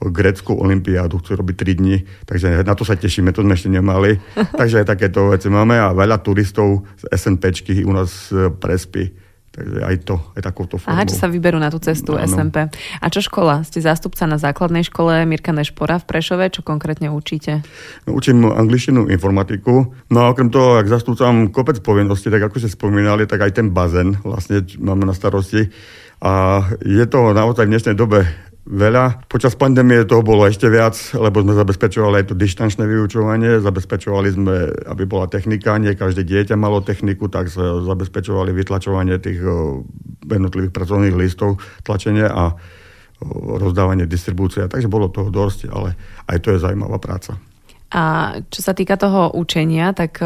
greckú 0.00 0.58
olimpiádu, 0.58 1.22
chcú 1.22 1.38
robiť 1.38 1.56
3 1.56 1.80
dni, 1.80 1.96
takže 2.26 2.48
na 2.66 2.74
to 2.74 2.82
sa 2.82 2.98
tešíme, 2.98 3.30
to 3.30 3.44
sme 3.44 3.54
ešte 3.54 3.70
nemali. 3.70 4.18
takže 4.60 4.82
aj 4.82 4.86
takéto 4.90 5.30
veci 5.30 5.48
máme 5.48 5.78
a 5.78 5.94
veľa 5.94 6.20
turistov 6.20 6.86
z 6.98 7.04
SNPčky 7.14 7.86
u 7.86 7.92
nás 7.94 8.30
e, 8.34 8.50
prespí. 8.50 9.24
Takže 9.54 9.86
aj 9.86 9.96
to, 10.02 10.18
aj 10.34 10.42
takouto 10.50 10.82
formou. 10.82 10.98
Aha, 10.98 11.06
čo 11.06 11.14
sa 11.14 11.30
vyberú 11.30 11.62
na 11.62 11.70
tú 11.70 11.78
cestu 11.78 12.18
ano. 12.18 12.26
SMP. 12.26 12.66
A 12.74 13.06
čo 13.06 13.22
škola? 13.22 13.62
Ste 13.62 13.86
zástupca 13.86 14.26
na 14.26 14.34
základnej 14.34 14.82
škole 14.82 15.22
Mirka 15.30 15.54
Nešpora 15.54 16.02
v 16.02 16.10
Prešove. 16.10 16.50
Čo 16.50 16.66
konkrétne 16.66 17.06
učíte? 17.14 17.62
No, 18.02 18.18
učím 18.18 18.50
angličtinu, 18.50 19.06
informatiku. 19.06 19.94
No 20.10 20.18
a 20.26 20.34
okrem 20.34 20.50
toho, 20.50 20.82
ak 20.82 20.90
zastúcam 20.90 21.54
kopec 21.54 21.78
povinností, 21.86 22.34
tak 22.34 22.50
ako 22.50 22.66
ste 22.66 22.74
spomínali, 22.74 23.30
tak 23.30 23.46
aj 23.46 23.62
ten 23.62 23.70
bazén 23.70 24.18
vlastne 24.26 24.66
máme 24.82 25.06
na 25.06 25.14
starosti. 25.14 25.70
A 26.18 26.66
je 26.82 27.06
to 27.06 27.30
naozaj 27.30 27.70
v 27.70 27.78
dnešnej 27.78 27.94
dobe 27.94 28.26
veľa. 28.64 29.28
Počas 29.28 29.52
pandémie 29.60 30.08
toho 30.08 30.24
bolo 30.24 30.48
ešte 30.48 30.72
viac, 30.72 30.96
lebo 31.12 31.44
sme 31.44 31.52
zabezpečovali 31.52 32.24
aj 32.24 32.26
to 32.32 32.34
dištančné 32.34 32.88
vyučovanie, 32.88 33.60
zabezpečovali 33.60 34.28
sme, 34.32 34.54
aby 34.88 35.04
bola 35.04 35.28
technika, 35.28 35.76
nie 35.76 35.92
každé 35.92 36.24
dieťa 36.24 36.56
malo 36.56 36.80
techniku, 36.80 37.28
tak 37.28 37.52
zabezpečovali 37.52 38.56
vytlačovanie 38.56 39.20
tých 39.20 39.44
jednotlivých 40.24 40.72
pracovných 40.72 41.12
listov, 41.12 41.60
tlačenie 41.84 42.24
a 42.24 42.56
rozdávanie 43.60 44.08
distribúcia. 44.08 44.64
Takže 44.64 44.88
bolo 44.88 45.12
toho 45.12 45.28
dosť, 45.28 45.68
ale 45.68 45.96
aj 46.24 46.40
to 46.40 46.56
je 46.56 46.64
zaujímavá 46.64 46.96
práca. 46.96 47.36
A 47.94 48.34
čo 48.50 48.58
sa 48.58 48.74
týka 48.74 48.98
toho 48.98 49.30
učenia, 49.38 49.94
tak 49.94 50.18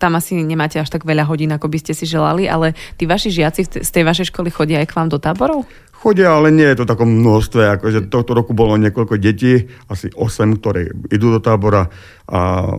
tam 0.00 0.12
asi 0.18 0.42
nemáte 0.42 0.82
až 0.82 0.90
tak 0.90 1.06
veľa 1.06 1.22
hodín, 1.22 1.54
ako 1.54 1.70
by 1.70 1.78
ste 1.78 1.94
si 1.94 2.02
želali, 2.02 2.50
ale 2.50 2.74
tí 2.98 3.06
vaši 3.06 3.30
žiaci 3.30 3.84
z 3.86 3.90
tej 3.94 4.02
vašej 4.02 4.34
školy 4.34 4.50
chodia 4.50 4.82
aj 4.82 4.90
k 4.90 4.96
vám 4.98 5.06
do 5.06 5.22
táborov? 5.22 5.62
Chodia, 6.00 6.32
ale 6.32 6.48
nie 6.48 6.64
je 6.64 6.80
to 6.80 6.88
takom 6.88 7.20
množstve. 7.20 7.76
Akože 7.76 8.08
tohto 8.08 8.32
roku 8.32 8.56
bolo 8.56 8.80
niekoľko 8.80 9.20
detí, 9.20 9.68
asi 9.84 10.08
8, 10.16 10.56
ktoré 10.56 10.88
idú 11.12 11.28
do 11.28 11.44
tábora 11.44 11.92
a 12.24 12.72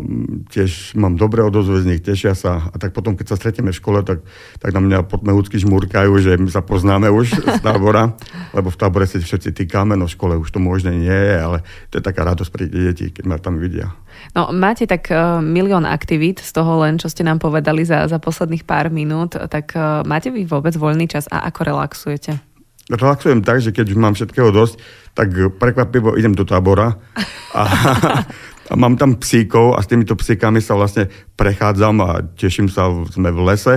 tiež 0.49 0.97
mám 0.97 1.21
dobré 1.21 1.45
odozvy 1.45 1.85
z 1.85 1.89
nich, 1.93 2.01
tešia 2.01 2.33
sa. 2.33 2.73
A 2.73 2.75
tak 2.81 2.97
potom, 2.97 3.13
keď 3.13 3.29
sa 3.29 3.37
stretieme 3.37 3.69
v 3.69 3.77
škole, 3.77 4.01
tak, 4.01 4.25
tak 4.57 4.73
na 4.73 4.81
mňa 4.81 5.05
podmehúcky 5.05 5.61
žmúrkajú, 5.61 6.17
že 6.17 6.33
my 6.41 6.49
sa 6.49 6.65
poznáme 6.65 7.13
už 7.13 7.45
z 7.45 7.61
tábora, 7.67 8.17
lebo 8.57 8.73
v 8.73 8.79
tábore 8.81 9.05
si 9.05 9.21
všetci 9.21 9.53
týkame, 9.53 9.93
no 9.93 10.09
v 10.09 10.15
škole 10.17 10.33
už 10.41 10.49
to 10.49 10.57
možné 10.57 10.97
nie 10.97 11.13
je, 11.13 11.35
ale 11.37 11.57
to 11.93 12.01
je 12.01 12.03
taká 12.03 12.25
radosť 12.25 12.49
pre 12.49 12.65
deti, 12.65 13.13
keď 13.13 13.23
ma 13.29 13.37
tam 13.37 13.61
vidia. 13.61 13.93
No, 14.33 14.49
máte 14.49 14.89
tak 14.89 15.13
uh, 15.13 15.45
milión 15.45 15.85
aktivít 15.85 16.41
z 16.41 16.57
toho 16.57 16.81
len, 16.81 16.97
čo 16.97 17.05
ste 17.05 17.21
nám 17.21 17.37
povedali 17.37 17.85
za, 17.85 18.09
za 18.09 18.17
posledných 18.17 18.65
pár 18.65 18.89
minút, 18.89 19.37
tak 19.37 19.77
uh, 19.77 20.01
máte 20.09 20.33
vy 20.33 20.41
vôbec 20.49 20.73
voľný 20.73 21.05
čas 21.05 21.29
a 21.29 21.45
ako 21.45 21.69
relaxujete? 21.69 22.50
Relaxujem 22.91 23.39
tak, 23.41 23.63
že 23.63 23.71
keď 23.71 23.95
už 23.95 23.97
mám 23.97 24.13
všetkého 24.13 24.51
dosť, 24.51 24.79
tak 25.15 25.31
prekvapivo 25.59 26.15
idem 26.15 26.35
do 26.35 26.43
tábora 26.43 26.99
a, 27.55 27.63
a 28.71 28.73
mám 28.75 28.95
tam 28.95 29.19
psíkov 29.19 29.75
a 29.75 29.83
s 29.83 29.89
týmito 29.91 30.15
psíkami 30.15 30.59
sa 30.63 30.75
vlastne 30.75 31.07
prechádzam 31.35 31.95
a 32.03 32.09
teším 32.35 32.71
sa, 32.71 32.91
sme 33.11 33.31
v 33.31 33.39
lese. 33.43 33.75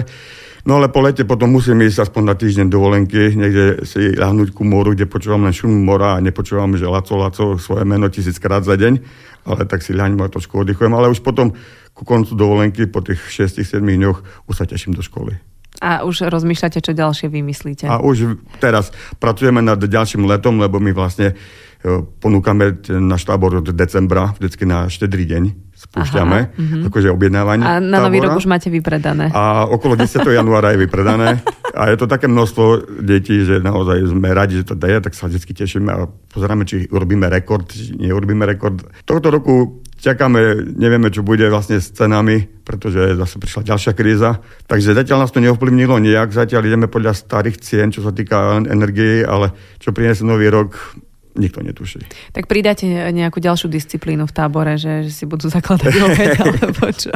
No 0.64 0.80
ale 0.80 0.88
po 0.88 1.04
lete 1.04 1.28
potom 1.28 1.52
musím 1.52 1.84
ísť 1.84 2.08
aspoň 2.08 2.22
na 2.24 2.34
týždeň 2.40 2.66
dovolenky, 2.72 3.36
niekde 3.36 3.84
si 3.84 4.16
ľahnúť 4.16 4.56
ku 4.56 4.64
moru, 4.64 4.96
kde 4.96 5.04
počúvam 5.04 5.44
len 5.44 5.52
šum 5.52 5.84
mora 5.84 6.16
a 6.16 6.24
nepočúvam, 6.24 6.72
že 6.80 6.88
Laco, 6.88 7.20
Laco 7.20 7.60
svoje 7.60 7.84
meno 7.84 8.08
tisíckrát 8.08 8.64
za 8.64 8.80
deň, 8.80 8.96
ale 9.44 9.68
tak 9.68 9.84
si 9.84 9.92
ľahnem 9.92 10.24
a 10.24 10.32
trošku 10.32 10.64
oddychujem, 10.64 10.96
ale 10.96 11.12
už 11.12 11.20
potom 11.20 11.52
ku 11.92 12.08
koncu 12.08 12.32
dovolenky 12.32 12.88
po 12.88 13.04
tých 13.04 13.20
6-7 13.28 13.84
dňoch 13.84 14.48
už 14.48 14.54
sa 14.56 14.64
teším 14.64 14.96
do 14.96 15.04
školy. 15.04 15.53
A 15.82 16.06
už 16.06 16.30
rozmýšľate, 16.30 16.78
čo 16.78 16.94
ďalšie 16.94 17.26
vymyslíte? 17.26 17.90
A 17.90 17.98
už 17.98 18.38
teraz 18.62 18.94
pracujeme 19.18 19.58
nad 19.58 19.78
ďalším 19.82 20.22
letom, 20.22 20.62
lebo 20.62 20.78
my 20.78 20.94
vlastne 20.94 21.34
ponúkame 22.18 22.80
náš 22.88 23.28
tábor 23.28 23.60
od 23.60 23.68
decembra, 23.76 24.32
vždycky 24.40 24.64
na 24.64 24.88
štedrý 24.88 25.28
deň 25.28 25.64
spúšťame, 25.84 26.38
Aha, 26.40 26.50
uh-huh. 26.56 26.88
akože 26.88 27.12
objednávanie. 27.12 27.64
A 27.66 27.76
na 27.76 28.00
nový 28.00 28.24
rok 28.24 28.40
už 28.40 28.48
máte 28.48 28.72
vypredané. 28.72 29.28
A 29.36 29.68
okolo 29.68 30.00
10. 30.00 30.24
januára 30.40 30.72
je 30.72 30.80
vypredané. 30.80 31.44
A 31.74 31.90
je 31.90 31.96
to 31.98 32.06
také 32.06 32.30
množstvo 32.30 32.96
detí, 33.02 33.42
že 33.42 33.58
naozaj 33.60 34.06
sme 34.06 34.30
radi, 34.30 34.62
že 34.62 34.72
to 34.72 34.78
daje, 34.78 35.02
tak 35.02 35.12
sa 35.12 35.26
vždy 35.26 35.42
tešíme 35.42 35.90
a 35.90 36.06
pozeráme, 36.06 36.64
či 36.64 36.86
urobíme 36.88 37.26
rekord, 37.26 37.66
či 37.66 37.98
neurobíme 37.98 38.46
rekord. 38.46 38.80
Tohto 39.02 39.28
roku 39.34 39.82
čakáme, 39.98 40.70
nevieme, 40.78 41.10
čo 41.10 41.26
bude 41.26 41.44
vlastne 41.50 41.82
s 41.82 41.90
cenami, 41.90 42.46
pretože 42.62 43.18
zase 43.18 43.36
prišla 43.42 43.74
ďalšia 43.74 43.92
kríza. 43.98 44.38
Takže 44.70 44.94
zatiaľ 44.94 45.26
nás 45.26 45.34
to 45.34 45.42
neovplyvnilo 45.42 45.98
nejak, 45.98 46.30
zatiaľ 46.30 46.62
ideme 46.62 46.86
podľa 46.86 47.18
starých 47.18 47.58
cien, 47.58 47.90
čo 47.90 48.06
sa 48.06 48.14
týka 48.14 48.62
energie, 48.70 49.26
ale 49.26 49.50
čo 49.82 49.90
priniesie 49.90 50.22
nový 50.22 50.46
rok, 50.54 50.78
nikto 51.34 51.60
netuší. 51.60 52.02
Tak 52.30 52.46
pridáte 52.46 52.86
nejakú 52.86 53.42
ďalšiu 53.42 53.66
disciplínu 53.70 54.26
v 54.26 54.32
tábore, 54.34 54.78
že, 54.78 55.06
že 55.06 55.12
si 55.12 55.24
budú 55.26 55.50
zakladať 55.50 55.92
obed, 55.98 56.30
alebo 56.46 56.86
čo? 56.94 57.12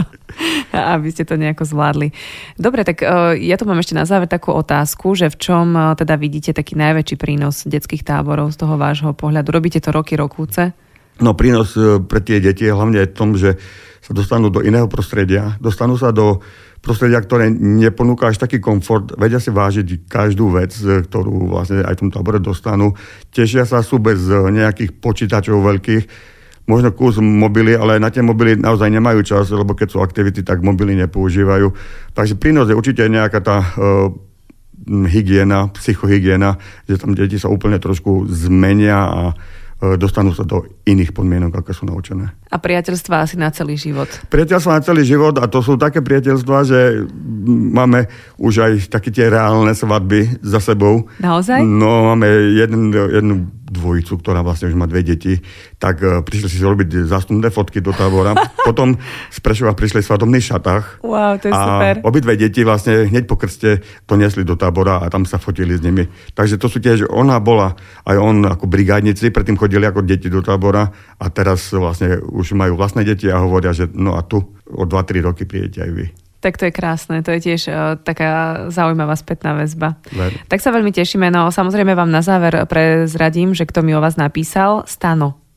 Aby 0.74 1.09
ste 1.14 1.22
to 1.22 1.38
nejako 1.38 1.64
zvládli. 1.64 2.11
Dobre, 2.59 2.83
tak 2.83 3.02
uh, 3.02 3.35
ja 3.38 3.54
tu 3.54 3.64
mám 3.64 3.78
ešte 3.78 3.94
na 3.94 4.04
záver 4.04 4.26
takú 4.26 4.50
otázku, 4.54 5.14
že 5.14 5.31
v 5.31 5.37
čom 5.38 5.66
uh, 5.74 5.94
teda 5.94 6.18
vidíte 6.18 6.50
taký 6.50 6.74
najväčší 6.74 7.16
prínos 7.16 7.62
detských 7.64 8.02
táborov 8.02 8.50
z 8.50 8.59
toho 8.59 8.74
vášho 8.74 9.14
pohľadu? 9.14 9.54
Robíte 9.54 9.78
to 9.78 9.94
roky, 9.94 10.18
rokúce? 10.18 10.74
No 11.18 11.35
prínos 11.35 11.74
e, 11.74 11.98
pre 11.98 12.22
tie 12.22 12.38
deti 12.38 12.62
je 12.62 12.74
hlavne 12.74 13.02
v 13.02 13.14
tom, 13.14 13.35
že 13.35 13.59
sa 14.09 14.16
dostanú 14.16 14.49
do 14.49 14.64
iného 14.64 14.88
prostredia, 14.88 15.61
dostanú 15.61 16.01
sa 16.01 16.09
do 16.16 16.40
prostredia, 16.81 17.21
ktoré 17.21 17.53
neponúka 17.53 18.33
až 18.33 18.40
taký 18.40 18.57
komfort, 18.57 19.12
vedia 19.21 19.37
si 19.37 19.53
vážiť 19.53 20.09
každú 20.09 20.49
vec, 20.57 20.73
e, 20.81 21.05
ktorú 21.05 21.53
vlastne 21.53 21.85
aj 21.85 21.92
v 21.92 22.01
tom 22.01 22.11
tábore 22.16 22.40
dostanú. 22.40 22.97
Tešia 23.29 23.68
sa, 23.68 23.85
sú 23.85 24.01
bez 24.01 24.25
e, 24.25 24.33
nejakých 24.49 24.97
počítačov 24.97 25.61
veľkých, 25.61 26.05
možno 26.64 26.88
kus 26.97 27.21
mobily, 27.21 27.77
ale 27.77 28.01
na 28.01 28.09
tie 28.09 28.25
mobily 28.25 28.57
naozaj 28.57 28.88
nemajú 28.88 29.21
čas, 29.29 29.53
lebo 29.53 29.77
keď 29.77 29.88
sú 29.92 29.99
aktivity, 30.01 30.40
tak 30.40 30.64
mobily 30.64 30.97
nepoužívajú. 31.05 31.68
Takže 32.16 32.40
prínos 32.40 32.73
je 32.73 32.77
určite 32.77 33.09
nejaká 33.09 33.40
tá 33.40 33.64
uh, 33.64 34.12
hygiena, 35.09 35.73
psychohygiena, 35.73 36.61
že 36.85 37.01
tam 37.01 37.16
deti 37.16 37.40
sa 37.40 37.49
úplne 37.49 37.81
trošku 37.81 38.29
zmenia 38.29 39.01
a 39.01 39.23
dostanú 39.78 40.34
sa 40.34 40.42
do 40.42 40.66
iných 40.82 41.14
podmienok, 41.14 41.62
ako 41.62 41.70
sú 41.70 41.84
naučené. 41.86 42.34
A 42.50 42.58
priateľstva 42.58 43.22
asi 43.22 43.38
na 43.38 43.54
celý 43.54 43.78
život. 43.78 44.10
Priateľstva 44.26 44.74
na 44.74 44.82
celý 44.82 45.06
život 45.06 45.38
a 45.38 45.46
to 45.46 45.62
sú 45.62 45.78
také 45.78 46.02
priateľstva, 46.02 46.56
že 46.66 47.06
máme 47.46 48.10
už 48.42 48.54
aj 48.58 48.72
také 48.90 49.14
tie 49.14 49.30
reálne 49.30 49.70
svadby 49.70 50.42
za 50.42 50.58
sebou. 50.58 51.06
Naozaj? 51.22 51.62
No, 51.62 52.10
máme 52.10 52.26
jeden, 52.58 52.90
jednu 52.90 53.34
dvojicu, 53.68 54.16
ktorá 54.18 54.40
vlastne 54.40 54.72
už 54.72 54.76
má 54.76 54.88
dve 54.88 55.04
deti, 55.04 55.38
tak 55.76 56.00
uh, 56.00 56.24
prišli 56.24 56.48
si 56.48 56.58
robiť 56.64 57.04
zástupné 57.04 57.52
fotky 57.52 57.84
do 57.84 57.92
tábora. 57.92 58.32
Potom 58.68 58.96
z 59.28 59.38
Prešova 59.44 59.76
prišli 59.76 60.00
v 60.00 60.08
svadobných 60.08 60.44
šatách. 60.44 61.04
Wow, 61.04 61.36
to 61.38 61.52
je 61.52 61.54
a 61.54 61.60
super. 61.60 61.94
obidve 62.02 62.32
deti 62.40 62.64
vlastne 62.64 63.06
hneď 63.06 63.28
po 63.28 63.36
krste 63.36 63.84
to 64.08 64.14
nesli 64.16 64.42
do 64.42 64.56
tábora 64.56 65.04
a 65.04 65.06
tam 65.12 65.28
sa 65.28 65.36
fotili 65.36 65.76
s 65.76 65.84
nimi. 65.84 66.08
Takže 66.32 66.56
to 66.56 66.66
sú 66.72 66.80
tiež, 66.80 67.12
ona 67.12 67.38
bola 67.38 67.76
aj 68.08 68.16
on 68.16 68.40
ako 68.48 68.64
brigádnici, 68.66 69.28
predtým 69.28 69.60
chodili 69.68 69.85
ako 69.85 70.00
deti 70.00 70.33
do 70.33 70.40
tábora 70.40 70.88
a 71.20 71.28
teraz 71.28 71.68
vlastne 71.76 72.16
už 72.24 72.57
majú 72.57 72.81
vlastné 72.81 73.04
deti 73.04 73.28
a 73.28 73.44
hovoria, 73.44 73.76
že 73.76 73.85
no 73.92 74.16
a 74.16 74.24
tu 74.24 74.40
o 74.64 74.85
2-3 74.88 75.28
roky 75.28 75.44
prídete 75.44 75.85
aj 75.85 75.92
vy. 75.92 76.07
Tak 76.38 76.54
to 76.54 76.70
je 76.70 76.72
krásne, 76.72 77.20
to 77.20 77.35
je 77.35 77.50
tiež 77.50 77.61
uh, 77.68 77.98
taká 77.98 78.64
zaujímavá 78.70 79.18
spätná 79.18 79.59
väzba. 79.59 79.98
Ver. 80.14 80.38
Tak 80.46 80.62
sa 80.62 80.70
veľmi 80.70 80.94
tešíme, 80.94 81.28
no 81.35 81.50
samozrejme 81.50 81.92
vám 81.98 82.09
na 82.09 82.22
záver 82.22 82.62
prezradím, 82.70 83.52
že 83.52 83.66
kto 83.66 83.85
mi 83.85 83.92
o 83.92 84.00
vás 84.00 84.16
napísal, 84.16 84.87
Stano. 84.87 85.47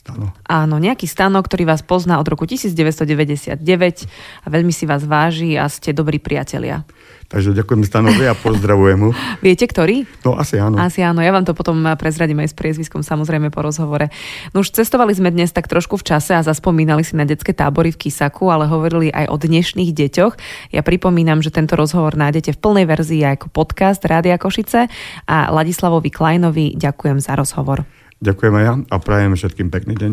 Stano. 0.00 0.32
Áno, 0.48 0.80
nejaký 0.80 1.04
Stano, 1.04 1.36
ktorý 1.44 1.68
vás 1.68 1.84
pozná 1.84 2.16
od 2.16 2.24
roku 2.24 2.48
1999 2.48 3.60
a 3.60 4.46
veľmi 4.48 4.72
si 4.72 4.88
vás 4.88 5.04
váži 5.04 5.60
a 5.60 5.68
ste 5.68 5.92
dobrí 5.92 6.16
priatelia. 6.16 6.88
Takže 7.28 7.52
ďakujem 7.52 7.84
Stanovi 7.84 8.24
a 8.24 8.32
pozdravujem 8.32 8.96
mu. 8.96 9.10
Viete, 9.44 9.68
ktorý? 9.68 10.08
No 10.24 10.40
asi 10.40 10.56
áno. 10.56 10.80
Asi 10.80 11.04
áno, 11.04 11.20
ja 11.20 11.30
vám 11.36 11.44
to 11.44 11.52
potom 11.52 11.84
prezradím 12.00 12.40
aj 12.40 12.48
s 12.48 12.56
priezviskom, 12.56 13.04
samozrejme 13.04 13.52
po 13.52 13.60
rozhovore. 13.60 14.08
No 14.56 14.64
už 14.64 14.72
cestovali 14.72 15.12
sme 15.12 15.28
dnes 15.28 15.52
tak 15.52 15.68
trošku 15.68 16.00
v 16.00 16.16
čase 16.16 16.32
a 16.32 16.40
zaspomínali 16.40 17.04
si 17.04 17.12
na 17.12 17.28
detské 17.28 17.52
tábory 17.52 17.92
v 17.92 18.00
Kisaku, 18.08 18.48
ale 18.48 18.72
hovorili 18.72 19.12
aj 19.12 19.28
o 19.28 19.36
dnešných 19.36 19.92
deťoch. 19.92 20.34
Ja 20.72 20.80
pripomínam, 20.80 21.44
že 21.44 21.52
tento 21.52 21.76
rozhovor 21.76 22.16
nájdete 22.16 22.56
v 22.56 22.58
plnej 22.58 22.86
verzii 22.88 23.20
ako 23.36 23.52
podcast 23.52 24.00
Rádia 24.08 24.40
Košice 24.40 24.88
a 25.28 25.52
Ladislavovi 25.52 26.08
Kleinovi 26.08 26.72
ďakujem 26.72 27.20
za 27.20 27.36
rozhovor. 27.36 27.99
Ďakujem 28.20 28.54
aj 28.60 28.64
ja 28.64 28.74
a 28.84 28.96
prajem 29.00 29.32
všetkým 29.32 29.68
pekný 29.72 29.94
deň. 29.96 30.12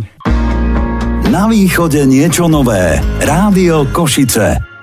Na 1.27 1.51
východe 1.51 2.07
niečo 2.07 2.47
nové. 2.47 3.03
Rádio 3.19 3.83
Košice. 3.91 4.76